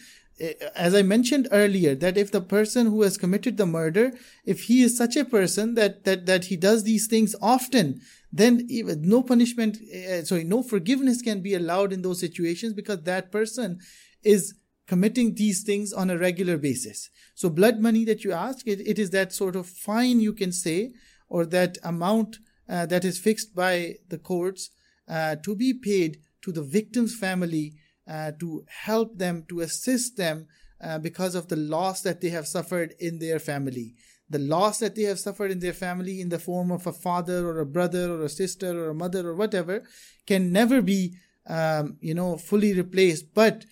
[0.75, 4.13] as I mentioned earlier, that if the person who has committed the murder,
[4.45, 8.67] if he is such a person that, that, that he does these things often, then
[8.69, 13.79] no punishment, uh, sorry, no forgiveness can be allowed in those situations because that person
[14.23, 14.53] is
[14.85, 17.09] committing these things on a regular basis.
[17.35, 20.51] So blood money that you ask, it, it is that sort of fine you can
[20.51, 20.91] say,
[21.29, 22.37] or that amount
[22.69, 24.69] uh, that is fixed by the courts
[25.07, 27.73] uh, to be paid to the victim's family
[28.07, 30.47] uh, to help them, to assist them
[30.81, 33.95] uh, because of the loss that they have suffered in their family.
[34.29, 37.47] The loss that they have suffered in their family in the form of a father
[37.47, 39.83] or a brother or a sister or a mother or whatever
[40.25, 41.15] can never be
[41.47, 43.33] um, you know fully replaced.
[43.33, 43.65] But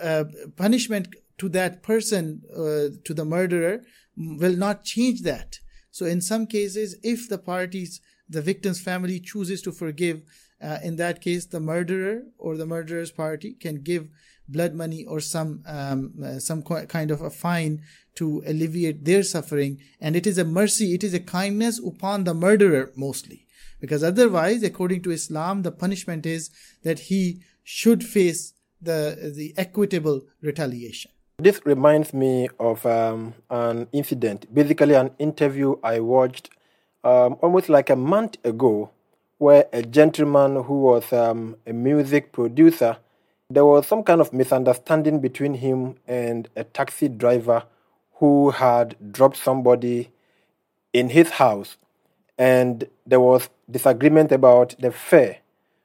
[0.00, 0.24] uh,
[0.56, 3.82] punishment to that person uh, to the murderer
[4.16, 5.58] will not change that.
[5.90, 10.22] So in some cases if the parties the victim's family chooses to forgive
[10.62, 14.08] uh, in that case the murderer or the murderer's party can give
[14.48, 17.82] blood money or some um, uh, some kind of a fine
[18.14, 19.80] to alleviate their suffering.
[20.00, 23.46] And it is a mercy it is a kindness upon the murderer mostly.
[23.80, 26.50] Because otherwise according to islam the punishment is
[26.82, 31.10] that he should face the the equitable retaliation.
[31.38, 34.52] This reminds me of um, an incident.
[34.54, 36.50] Basically an interview i watched
[37.04, 38.90] um, almost like a month ago
[39.38, 42.96] where a gentleman who was um, a music producer
[43.48, 47.62] there was some kind of misunderstanding between him and a taxi driver
[48.14, 50.10] who had dropped somebody
[50.92, 51.76] in his house
[52.38, 55.38] and there was disagreement about the fare.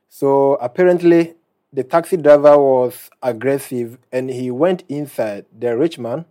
[0.10, 1.36] So apparently
[1.72, 5.45] the taxi driver was aggressive and he went inside.
[5.58, 6.26] The rich man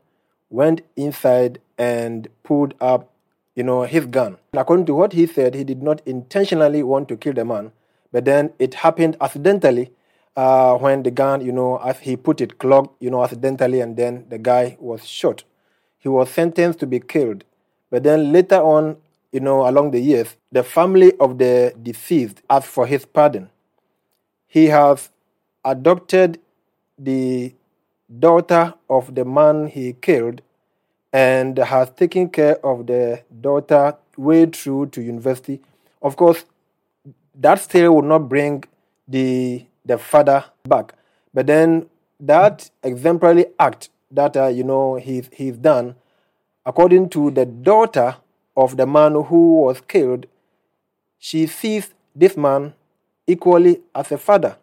[0.48, 3.09] went inside and pulled up,
[3.54, 4.36] you know, his gun.
[4.52, 7.72] According to what he said, he did not intentionally want to kill the man,
[8.12, 9.92] but then it happened accidentally
[10.36, 13.96] uh, when the gun, you know, as he put it, clogged, you know, accidentally, and
[13.96, 15.44] then the guy was shot.
[15.98, 17.44] He was sentenced to be killed.
[17.90, 18.96] But then later on,
[19.32, 23.50] you know, along the years, the family of the deceased asked for his pardon.
[24.46, 25.10] He has
[25.64, 26.40] adopted
[26.98, 27.54] the
[28.18, 30.42] daughter of the man he killed
[31.12, 35.60] and has taken care of the daughter way through to university.
[36.02, 36.44] Of course,
[37.34, 38.64] that still would not bring
[39.08, 40.94] the the father back.
[41.32, 41.88] But then
[42.20, 45.96] that exemplary act that uh, you know he's he's done,
[46.64, 48.16] according to the daughter
[48.56, 50.26] of the man who was killed,
[51.18, 52.74] she sees this man
[53.26, 54.56] equally as a father.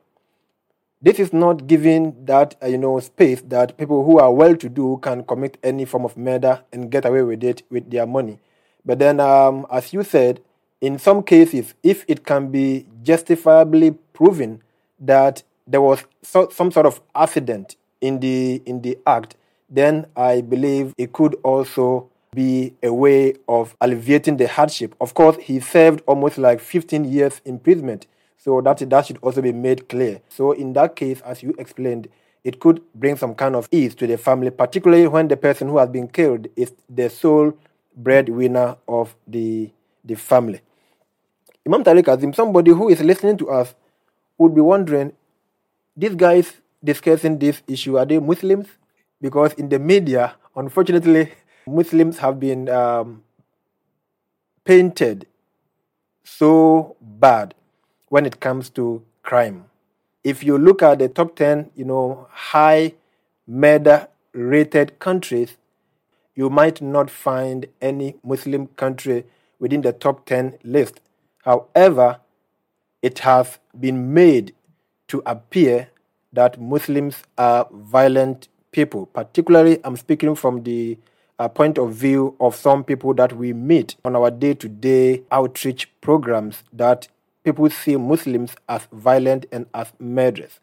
[1.00, 5.24] This is not giving that uh, you know space that people who are well-to-do can
[5.24, 8.40] commit any form of murder and get away with it with their money.
[8.84, 10.42] But then, um, as you said,
[10.82, 14.64] in some cases, if it can be justifiably proven
[15.00, 19.36] that there was so, some sort of accident in the in the act,
[19.70, 24.96] then I believe it could also be a way of alleviating the hardship.
[25.00, 29.52] Of course, he served almost like 15 years imprisonment, so that that should also be
[29.52, 30.22] made clear.
[30.30, 32.08] So in that case, as you explained,
[32.44, 35.78] it could bring some kind of ease to the family, particularly when the person who
[35.80, 37.54] has been killed is the sole
[37.96, 39.72] breadwinner of the
[40.06, 40.62] the family.
[41.66, 43.76] Imam Tariq Azim, somebody who is listening to us
[44.38, 45.12] would be wondering
[45.98, 48.68] these guys discussing this issue are they Muslims?
[49.20, 51.32] Because in the media, unfortunately,
[51.68, 53.24] Muslims have been um,
[54.64, 55.28] painted
[56.24, 57.54] so bad
[58.10, 59.66] when it comes to crime.
[60.28, 62.94] if you look at the top 10, you know, high
[63.48, 65.56] murder rated countries,
[66.36, 69.24] you might not find any Muslim country
[69.58, 71.00] within the top 10 list.
[71.46, 72.20] However,
[73.02, 74.54] it has been made
[75.08, 75.88] to appear
[76.34, 79.06] that Muslims are violent people.
[79.06, 80.98] Particularly, I'm speaking from the
[81.40, 85.24] uh, point of view of some people that we meet on our day to day
[85.32, 87.08] outreach programs that
[87.48, 90.60] people see Muslims as violent and as murderers.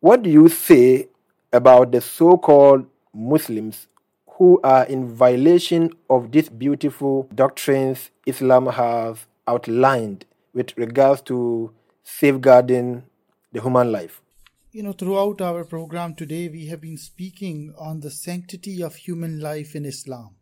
[0.00, 1.08] What do you say
[1.50, 2.84] about the so called
[3.14, 3.86] Muslims
[4.32, 11.72] who are in violation of these beautiful doctrines Islam has outlined with regards to
[12.02, 13.04] safeguarding
[13.52, 14.20] the human life?
[14.70, 19.40] You know, throughout our program today, we have been speaking on the sanctity of human
[19.40, 20.36] life in Islam.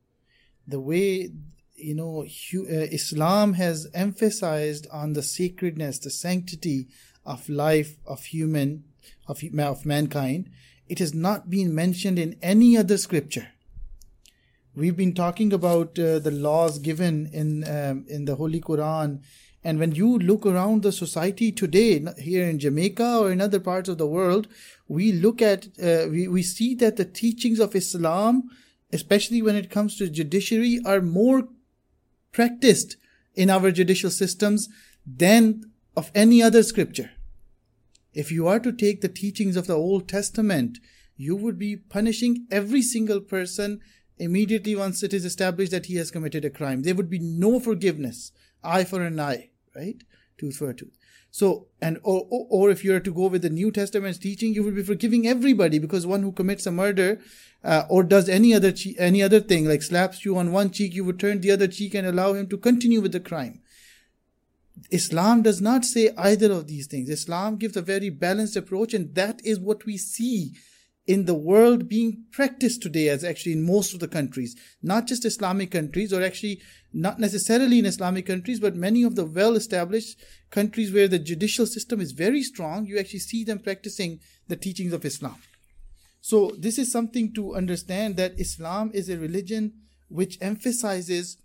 [0.67, 1.31] The way,
[1.77, 6.89] you know, uh, Islam has emphasized on the sacredness, the sanctity
[7.25, 8.85] of life of human,
[9.27, 10.51] of, of mankind.
[10.89, 13.49] It has not been mentioned in any other scripture.
[14.75, 19.23] We've been talking about uh, the laws given in um, in the Holy Quran
[19.67, 23.89] and when you look around the society today, here in Jamaica or in other parts
[23.89, 24.47] of the world,
[24.87, 28.49] we look at, uh, we, we see that the teachings of Islam,
[28.93, 31.49] especially when it comes to judiciary, are more
[32.37, 32.97] practiced
[33.35, 34.69] in our judicial systems
[35.05, 35.63] than
[35.97, 37.11] of any other scripture.
[38.15, 40.79] If you are to take the teachings of the Old Testament,
[41.17, 43.81] you would be punishing every single person
[44.19, 46.83] immediately once it is established that he has committed a crime.
[46.83, 48.33] There would be no forgiveness,
[48.63, 50.03] eye for an eye right?
[50.39, 50.96] Tooth for a tooth.
[51.37, 54.63] So, and or, or, if you are to go with the New Testament's teaching, you
[54.63, 57.21] will be forgiving everybody because one who commits a murder
[57.63, 60.95] uh, or does any other che- any other thing like slaps you on one cheek,
[60.95, 63.61] you would turn the other cheek and allow him to continue with the crime.
[64.91, 67.11] Islam does not say either of these things.
[67.11, 70.55] Islam gives a very balanced approach, and that is what we see
[71.07, 75.25] in the world being practiced today as actually in most of the countries, not just
[75.25, 76.61] Islamic countries or actually
[76.93, 80.19] not necessarily in Islamic countries, but many of the well established
[80.51, 84.93] countries where the judicial system is very strong, you actually see them practicing the teachings
[84.93, 85.37] of Islam.
[86.21, 89.75] So this is something to understand that Islam is a religion
[90.09, 91.37] which emphasizes,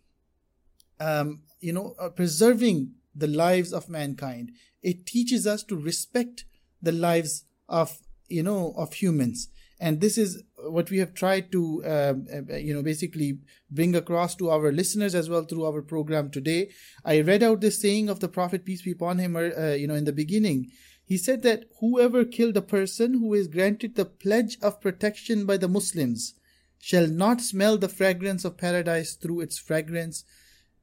[0.99, 4.53] um, you know, uh, preserving the lives of mankind.
[4.81, 6.45] It teaches us to respect
[6.81, 7.99] the lives of
[8.31, 9.49] you know of humans.
[9.79, 14.35] And this is what we have tried to um, uh, you know basically bring across
[14.35, 16.69] to our listeners as well through our program today.
[17.03, 19.95] I read out this saying of the prophet peace be upon him uh, you know
[19.95, 20.71] in the beginning.
[21.03, 25.57] He said that whoever killed a person who is granted the pledge of protection by
[25.57, 26.35] the muslims
[26.79, 30.23] shall not smell the fragrance of paradise through its fragrance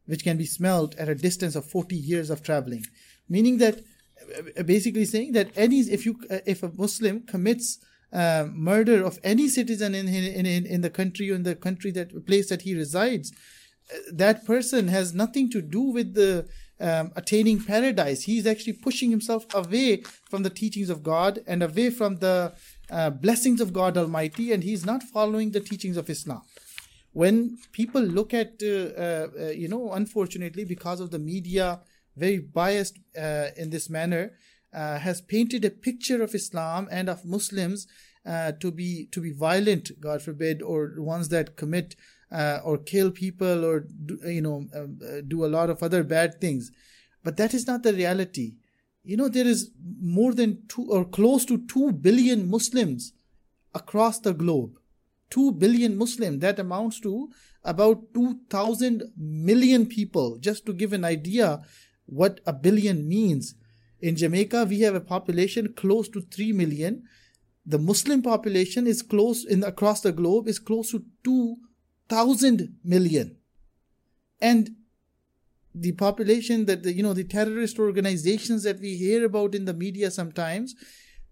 [0.07, 2.84] which can be smelled at a distance of 40 years of traveling.
[3.28, 3.82] Meaning that uh,
[4.64, 7.79] basically saying that any if you uh, if a Muslim commits
[8.12, 11.91] uh, murder of any citizen in, in in in the country or in the country
[11.93, 13.33] that place that he resides,
[13.93, 16.47] uh, that person has nothing to do with the
[16.81, 18.22] um, attaining paradise.
[18.22, 22.55] He's actually pushing himself away from the teachings of God and away from the
[22.91, 26.43] uh, blessings of God Almighty, and he's not following the teachings of Islam.
[27.12, 31.81] When people look at, uh, you know, unfortunately, because of the media
[32.19, 34.33] very biased uh, in this manner,
[34.73, 37.87] uh, has painted a picture of Islam and of Muslims
[38.27, 41.97] uh, to be to be violent, God forbid, or ones that commit
[42.31, 46.41] uh, or kill people or do, you know uh, do a lot of other bad
[46.41, 46.71] things.
[47.25, 48.57] But that is not the reality.
[49.03, 53.12] You know there is more than two or close to two billion Muslims
[53.75, 54.79] across the globe.
[55.31, 56.41] Two billion Muslims.
[56.41, 57.31] That amounts to
[57.64, 60.39] about 2,000 million people.
[60.39, 61.62] Just to give an idea
[62.09, 63.54] what a billion means.
[64.00, 67.04] In Jamaica, we have a population close to 3 million.
[67.66, 73.36] The Muslim population is close in across the globe is close to 2,000 million.
[74.40, 74.70] And
[75.74, 79.74] the population that the, you know the terrorist organizations that we hear about in the
[79.74, 80.74] media sometimes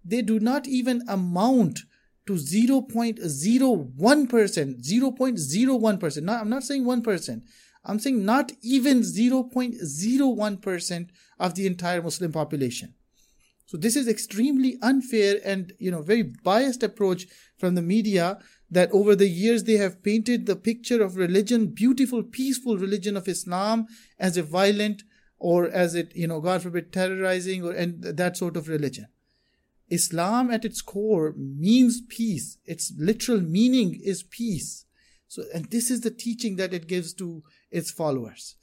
[0.05, 1.79] they do not even amount
[2.25, 7.41] to 0.01% 0.01% not, i'm not saying 1%
[7.87, 11.09] I'm saying not even 0.01%
[11.39, 12.93] of the entire Muslim population.
[13.65, 17.25] So this is extremely unfair and you know very biased approach
[17.57, 22.23] from the media that over the years they have painted the picture of religion, beautiful,
[22.23, 23.87] peaceful religion of Islam
[24.19, 25.03] as a violent
[25.39, 29.07] or as it, you know, God forbid, terrorizing or and that sort of religion.
[29.89, 32.57] Islam at its core means peace.
[32.65, 34.85] Its literal meaning is peace.
[35.29, 38.55] So, and this is the teaching that it gives to its followers.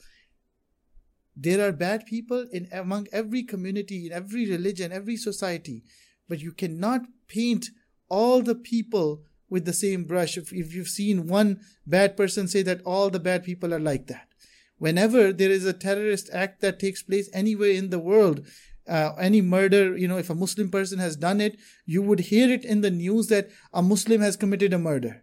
[1.37, 5.83] There are bad people in among every community, in every religion, every society,
[6.29, 7.71] but you cannot paint
[8.09, 10.37] all the people with the same brush.
[10.37, 14.07] If, if you've seen one bad person say that all the bad people are like
[14.07, 14.29] that.
[14.79, 18.47] Whenever there is a terrorist act that takes place anywhere in the world,
[18.89, 22.51] uh, any murder, you know, if a Muslim person has done it, you would hear
[22.51, 25.23] it in the news that a Muslim has committed a murder.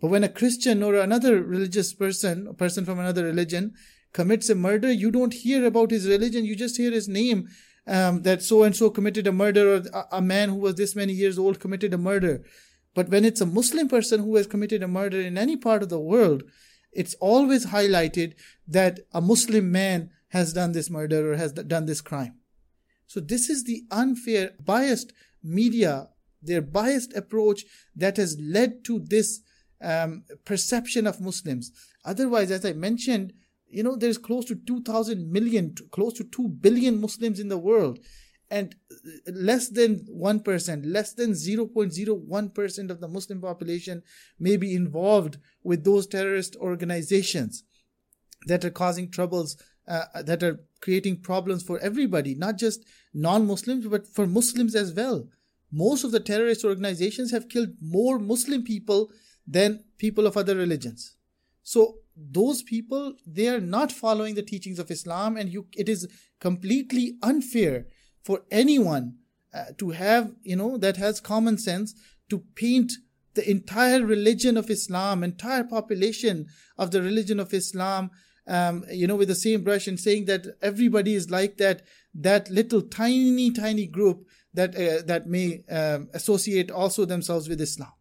[0.00, 3.74] But when a Christian or another religious person, a person from another religion,
[4.12, 7.48] commits a murder, you don't hear about his religion, you just hear his name.
[7.88, 10.96] Um, that so and so committed a murder, or a, a man who was this
[10.96, 12.42] many years old committed a murder.
[12.94, 15.88] But when it's a Muslim person who has committed a murder in any part of
[15.88, 16.42] the world,
[16.90, 18.34] it's always highlighted
[18.66, 22.40] that a Muslim man has done this murder or has done this crime.
[23.06, 25.12] So this is the unfair, biased
[25.44, 26.08] media,
[26.42, 29.42] their biased approach that has led to this
[29.82, 31.72] um, perception of Muslims.
[32.04, 33.32] Otherwise, as I mentioned,
[33.68, 37.98] you know, there's close to 2,000 million, close to 2 billion Muslims in the world.
[38.48, 38.76] And
[39.26, 44.02] less than 1%, less than 0.01% of the Muslim population
[44.38, 47.64] may be involved with those terrorist organizations
[48.46, 49.56] that are causing troubles,
[49.88, 54.92] uh, that are creating problems for everybody, not just non Muslims, but for Muslims as
[54.92, 55.28] well.
[55.72, 59.10] Most of the terrorist organizations have killed more Muslim people
[59.46, 61.16] than people of other religions.
[61.62, 66.08] So those people they are not following the teachings of Islam, and you it is
[66.40, 67.86] completely unfair
[68.22, 69.16] for anyone
[69.54, 71.94] uh, to have you know that has common sense
[72.30, 72.92] to paint
[73.34, 76.46] the entire religion of Islam, entire population
[76.78, 78.10] of the religion of Islam,
[78.48, 81.82] um, you know, with the same brush and saying that everybody is like that,
[82.14, 87.92] that little tiny, tiny group that uh, that may um, associate also themselves with Islam.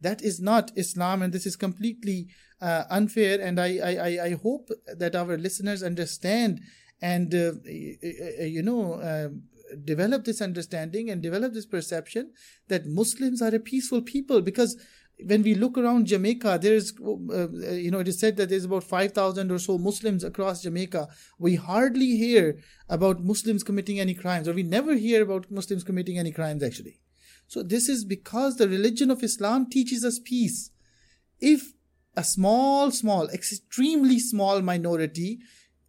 [0.00, 2.28] That is not Islam, and this is completely
[2.60, 3.40] uh, unfair.
[3.40, 6.60] And I, I, I hope that our listeners understand
[7.02, 9.42] and uh, you know um,
[9.84, 12.32] develop this understanding and develop this perception
[12.68, 14.76] that Muslims are a peaceful people because
[15.26, 18.84] when we look around Jamaica, there's, uh, you know, it is said that there's about
[18.84, 21.08] 5,000 or so Muslims across Jamaica.
[21.38, 26.18] We hardly hear about Muslims committing any crimes, or we never hear about Muslims committing
[26.18, 27.00] any crimes actually.
[27.50, 30.70] So this is because the religion of Islam teaches us peace.
[31.40, 31.72] If
[32.16, 35.40] a small, small, extremely small minority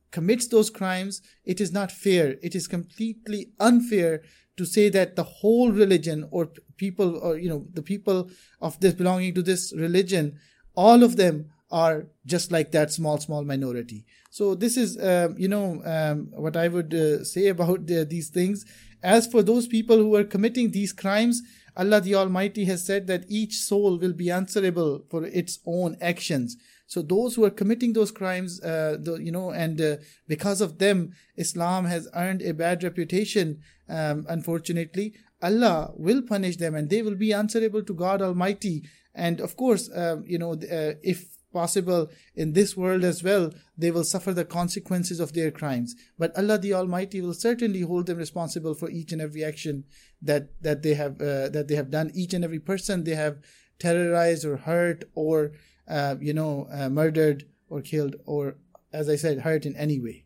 [0.10, 2.38] commits those crimes, it is not fair.
[2.42, 4.24] It is completely unfair
[4.58, 8.96] to say that the whole religion or people or you know the people of this
[8.96, 10.40] belonging to this religion
[10.76, 15.48] all of them are just like that small small minority so this is um, you
[15.48, 18.66] know um, what i would uh, say about the, these things
[19.04, 21.42] as for those people who are committing these crimes,
[21.76, 26.58] Allah the Almighty has said that each soul will be answerable for its own actions.
[26.86, 29.96] So those who are committing those crimes, uh, the, you know, and uh,
[30.28, 33.62] because of them, Islam has earned a bad reputation.
[33.88, 38.84] Um, unfortunately, Allah will punish them, and they will be answerable to God Almighty.
[39.16, 43.92] And of course, uh, you know, uh, if possible in this world as well, they
[43.92, 45.96] will suffer the consequences of their crimes.
[46.18, 49.86] But Allah the Almighty will certainly hold them responsible for each and every action
[50.22, 52.12] that that they have uh, that they have done.
[52.14, 53.40] Each and every person they have
[53.80, 55.52] terrorized or hurt or
[55.88, 58.58] uh, you know uh, murdered or killed or,
[58.92, 60.26] as I said, hurt in any way.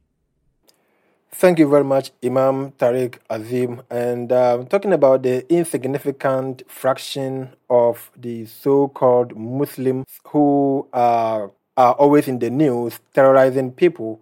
[1.37, 3.81] Thank you very much, Imam Tariq Azim.
[3.89, 11.93] And uh, talking about the insignificant fraction of the so called Muslims who are, are
[11.95, 14.21] always in the news terrorizing people,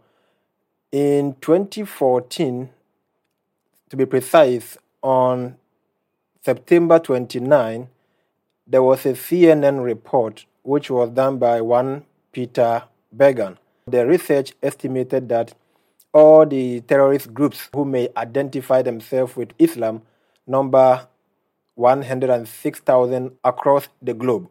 [0.92, 2.72] in 2014,
[3.90, 5.56] to be precise, on
[6.44, 7.90] September 29,
[8.66, 13.60] there was a CNN report which was done by one Peter Bergen.
[13.86, 15.54] The research estimated that
[16.14, 20.02] all the terrorist groups who may identify themselves with Islam
[20.48, 21.08] number
[21.76, 24.48] 106,000 across the globe.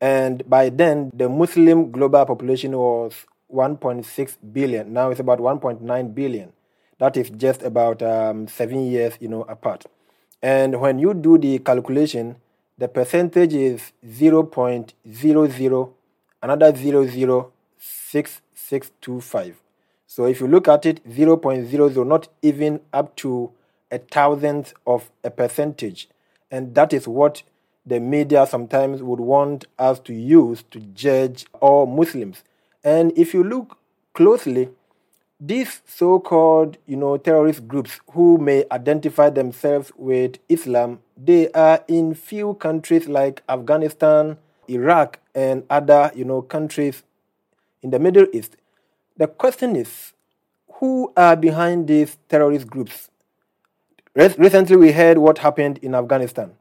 [0.00, 4.92] And by then, the Muslim global population was 1.6 billion.
[4.92, 6.52] Now it's about 1.9 billion.
[6.98, 9.86] That is just about um, seven years, you know, apart.
[10.42, 12.36] And when you do the calculation,
[12.76, 15.92] the percentage is 0.00,
[16.42, 19.54] another 0.006625.
[20.14, 23.50] So if you look at it, 0.00, not even up to
[23.90, 26.08] a thousandth of a percentage.
[26.52, 27.42] And that is what
[27.84, 32.44] the media sometimes would want us to use to judge all Muslims.
[32.84, 33.76] And if you look
[34.12, 34.68] closely,
[35.40, 42.14] these so-called, you know, terrorist groups who may identify themselves with Islam, they are in
[42.14, 44.36] few countries like Afghanistan,
[44.68, 47.02] Iraq, and other, you know, countries
[47.82, 48.56] in the Middle East.
[49.16, 50.12] The question is
[50.80, 53.10] who are behind these terrorist groups?
[54.16, 56.52] Recently, we heard what happened in Afghanistan,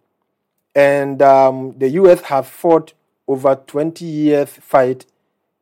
[0.75, 2.21] and um, the U.S.
[2.21, 2.93] has fought
[3.27, 5.05] over 20 years fight,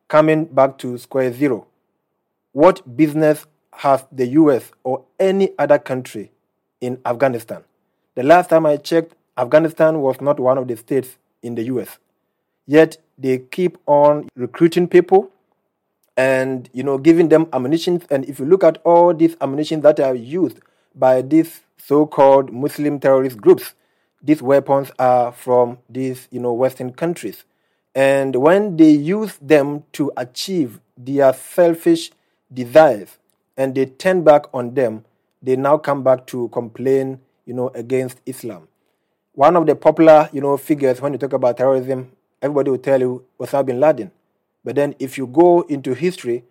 [0.08, 1.66] coming back to square zero.
[2.52, 4.70] What business has the U.S.
[4.84, 6.30] or any other country
[6.82, 7.62] in Afghanistan?
[8.16, 11.98] The last time I checked, Afghanistan was not one of the states in the U.S.
[12.66, 15.31] Yet they keep on recruiting people
[16.16, 18.02] and you know giving them ammunition.
[18.10, 20.58] And if you look at all these ammunition that are used
[20.94, 23.74] by these so-called Muslim terrorist groups,
[24.22, 27.44] these weapons are from these you know Western countries.
[27.94, 32.10] And when they use them to achieve their selfish
[32.52, 33.18] desires
[33.56, 35.04] and they turn back on them,
[35.42, 38.68] they now come back to complain, you know, against Islam.
[39.34, 43.00] One of the popular, you know, figures when you talk about terrorism, everybody will tell
[43.00, 44.10] you Osama bin Laden.
[44.64, 46.44] But then if you go into history,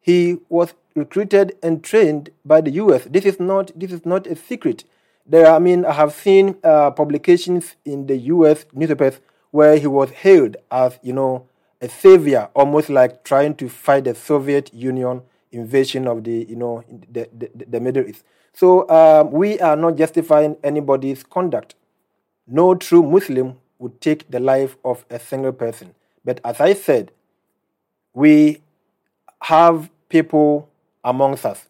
[0.00, 3.04] he was recruited and trained by the US.
[3.04, 4.84] This is not this is not a secret.
[5.24, 9.20] There, I mean, I have seen uh, publications in the US newspapers
[9.52, 11.46] where he was hailed as, you know,
[11.80, 16.82] a savior, almost like trying to fight the Soviet Union invasion of the, you know,
[17.10, 18.24] the, the, the Middle East.
[18.52, 21.74] So um, we are not justifying anybody's conduct.
[22.46, 25.94] No true Muslim would take the life of a single person.
[26.24, 27.12] But as I said,
[28.14, 28.60] we
[29.42, 30.68] have people
[31.04, 31.68] amongst us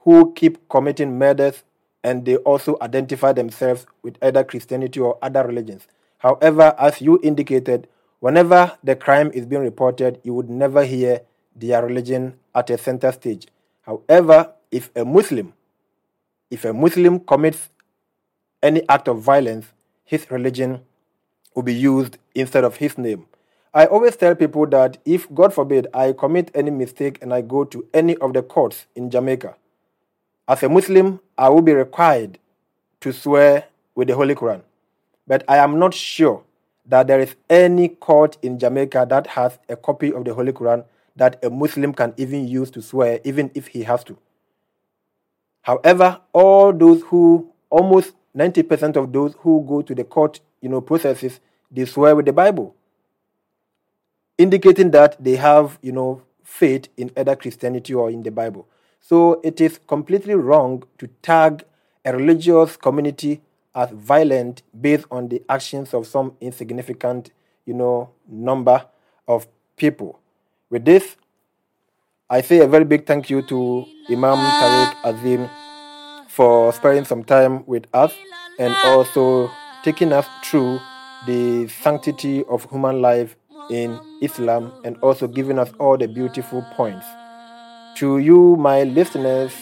[0.00, 1.64] who keep committing murders
[2.02, 5.88] and they also identify themselves with either Christianity or other religions.
[6.18, 7.88] However, as you indicated,
[8.20, 11.22] whenever the crime is being reported, you would never hear
[11.56, 13.46] their religion at a center stage.
[13.82, 15.54] However, if a Muslim,
[16.50, 17.70] if a Muslim commits
[18.62, 19.66] any act of violence,
[20.04, 20.80] his religion
[21.54, 23.26] will be used instead of his name.
[23.76, 27.64] I always tell people that if, God forbid, I commit any mistake and I go
[27.64, 29.56] to any of the courts in Jamaica,
[30.46, 32.38] as a Muslim, I will be required
[33.00, 33.64] to swear
[33.96, 34.62] with the Holy Quran.
[35.26, 36.44] But I am not sure
[36.86, 40.84] that there is any court in Jamaica that has a copy of the Holy Quran
[41.16, 44.16] that a Muslim can even use to swear, even if he has to.
[45.62, 50.80] However, all those who, almost 90% of those who go to the court, you know,
[50.80, 51.40] processes,
[51.72, 52.76] they swear with the Bible,
[54.38, 58.68] indicating that they have, you know, faith in either Christianity or in the Bible.
[59.00, 61.64] So it is completely wrong to tag
[62.04, 63.42] a religious community
[63.74, 67.30] as violent based on the actions of some insignificant,
[67.66, 68.86] you know, number
[69.26, 70.20] of people.
[70.70, 71.16] With this,
[72.30, 75.50] I say a very big thank you to Imam Tariq Azim
[76.28, 78.12] for sparing some time with us
[78.58, 79.50] and also
[79.82, 80.80] taking us through
[81.26, 83.36] the sanctity of human life
[83.70, 87.06] in Islam and also giving us all the beautiful points.
[87.96, 89.52] To you, my listeners,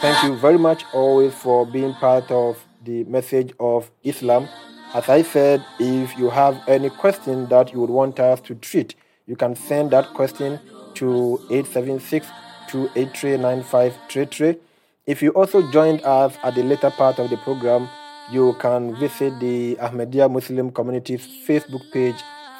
[0.00, 4.48] thank you very much always for being part of the message of Islam.
[4.94, 8.94] As I said, if you have any question that you would want us to treat,
[9.26, 10.60] you can send that question
[10.94, 12.26] to 876
[12.68, 14.56] 283 9533.
[15.06, 17.88] If you also joined us at the later part of the program,
[18.30, 22.16] you can visit the Ahmadiyya Muslim Community's Facebook page,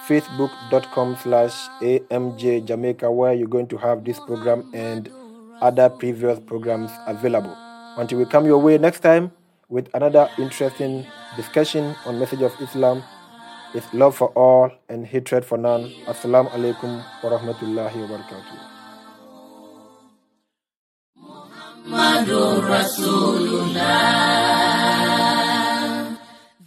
[0.08, 5.10] facebook.com slash AMJ Jamaica, where you're going to have this program and
[5.60, 7.54] other previous programs available.
[7.96, 9.32] Until we come your way next time,
[9.68, 13.02] with another interesting discussion on message of Islam
[13.74, 15.90] is love for all and hatred for none.
[16.06, 18.58] Assalamu alaikum wa rahmatullahi wa barakatuh.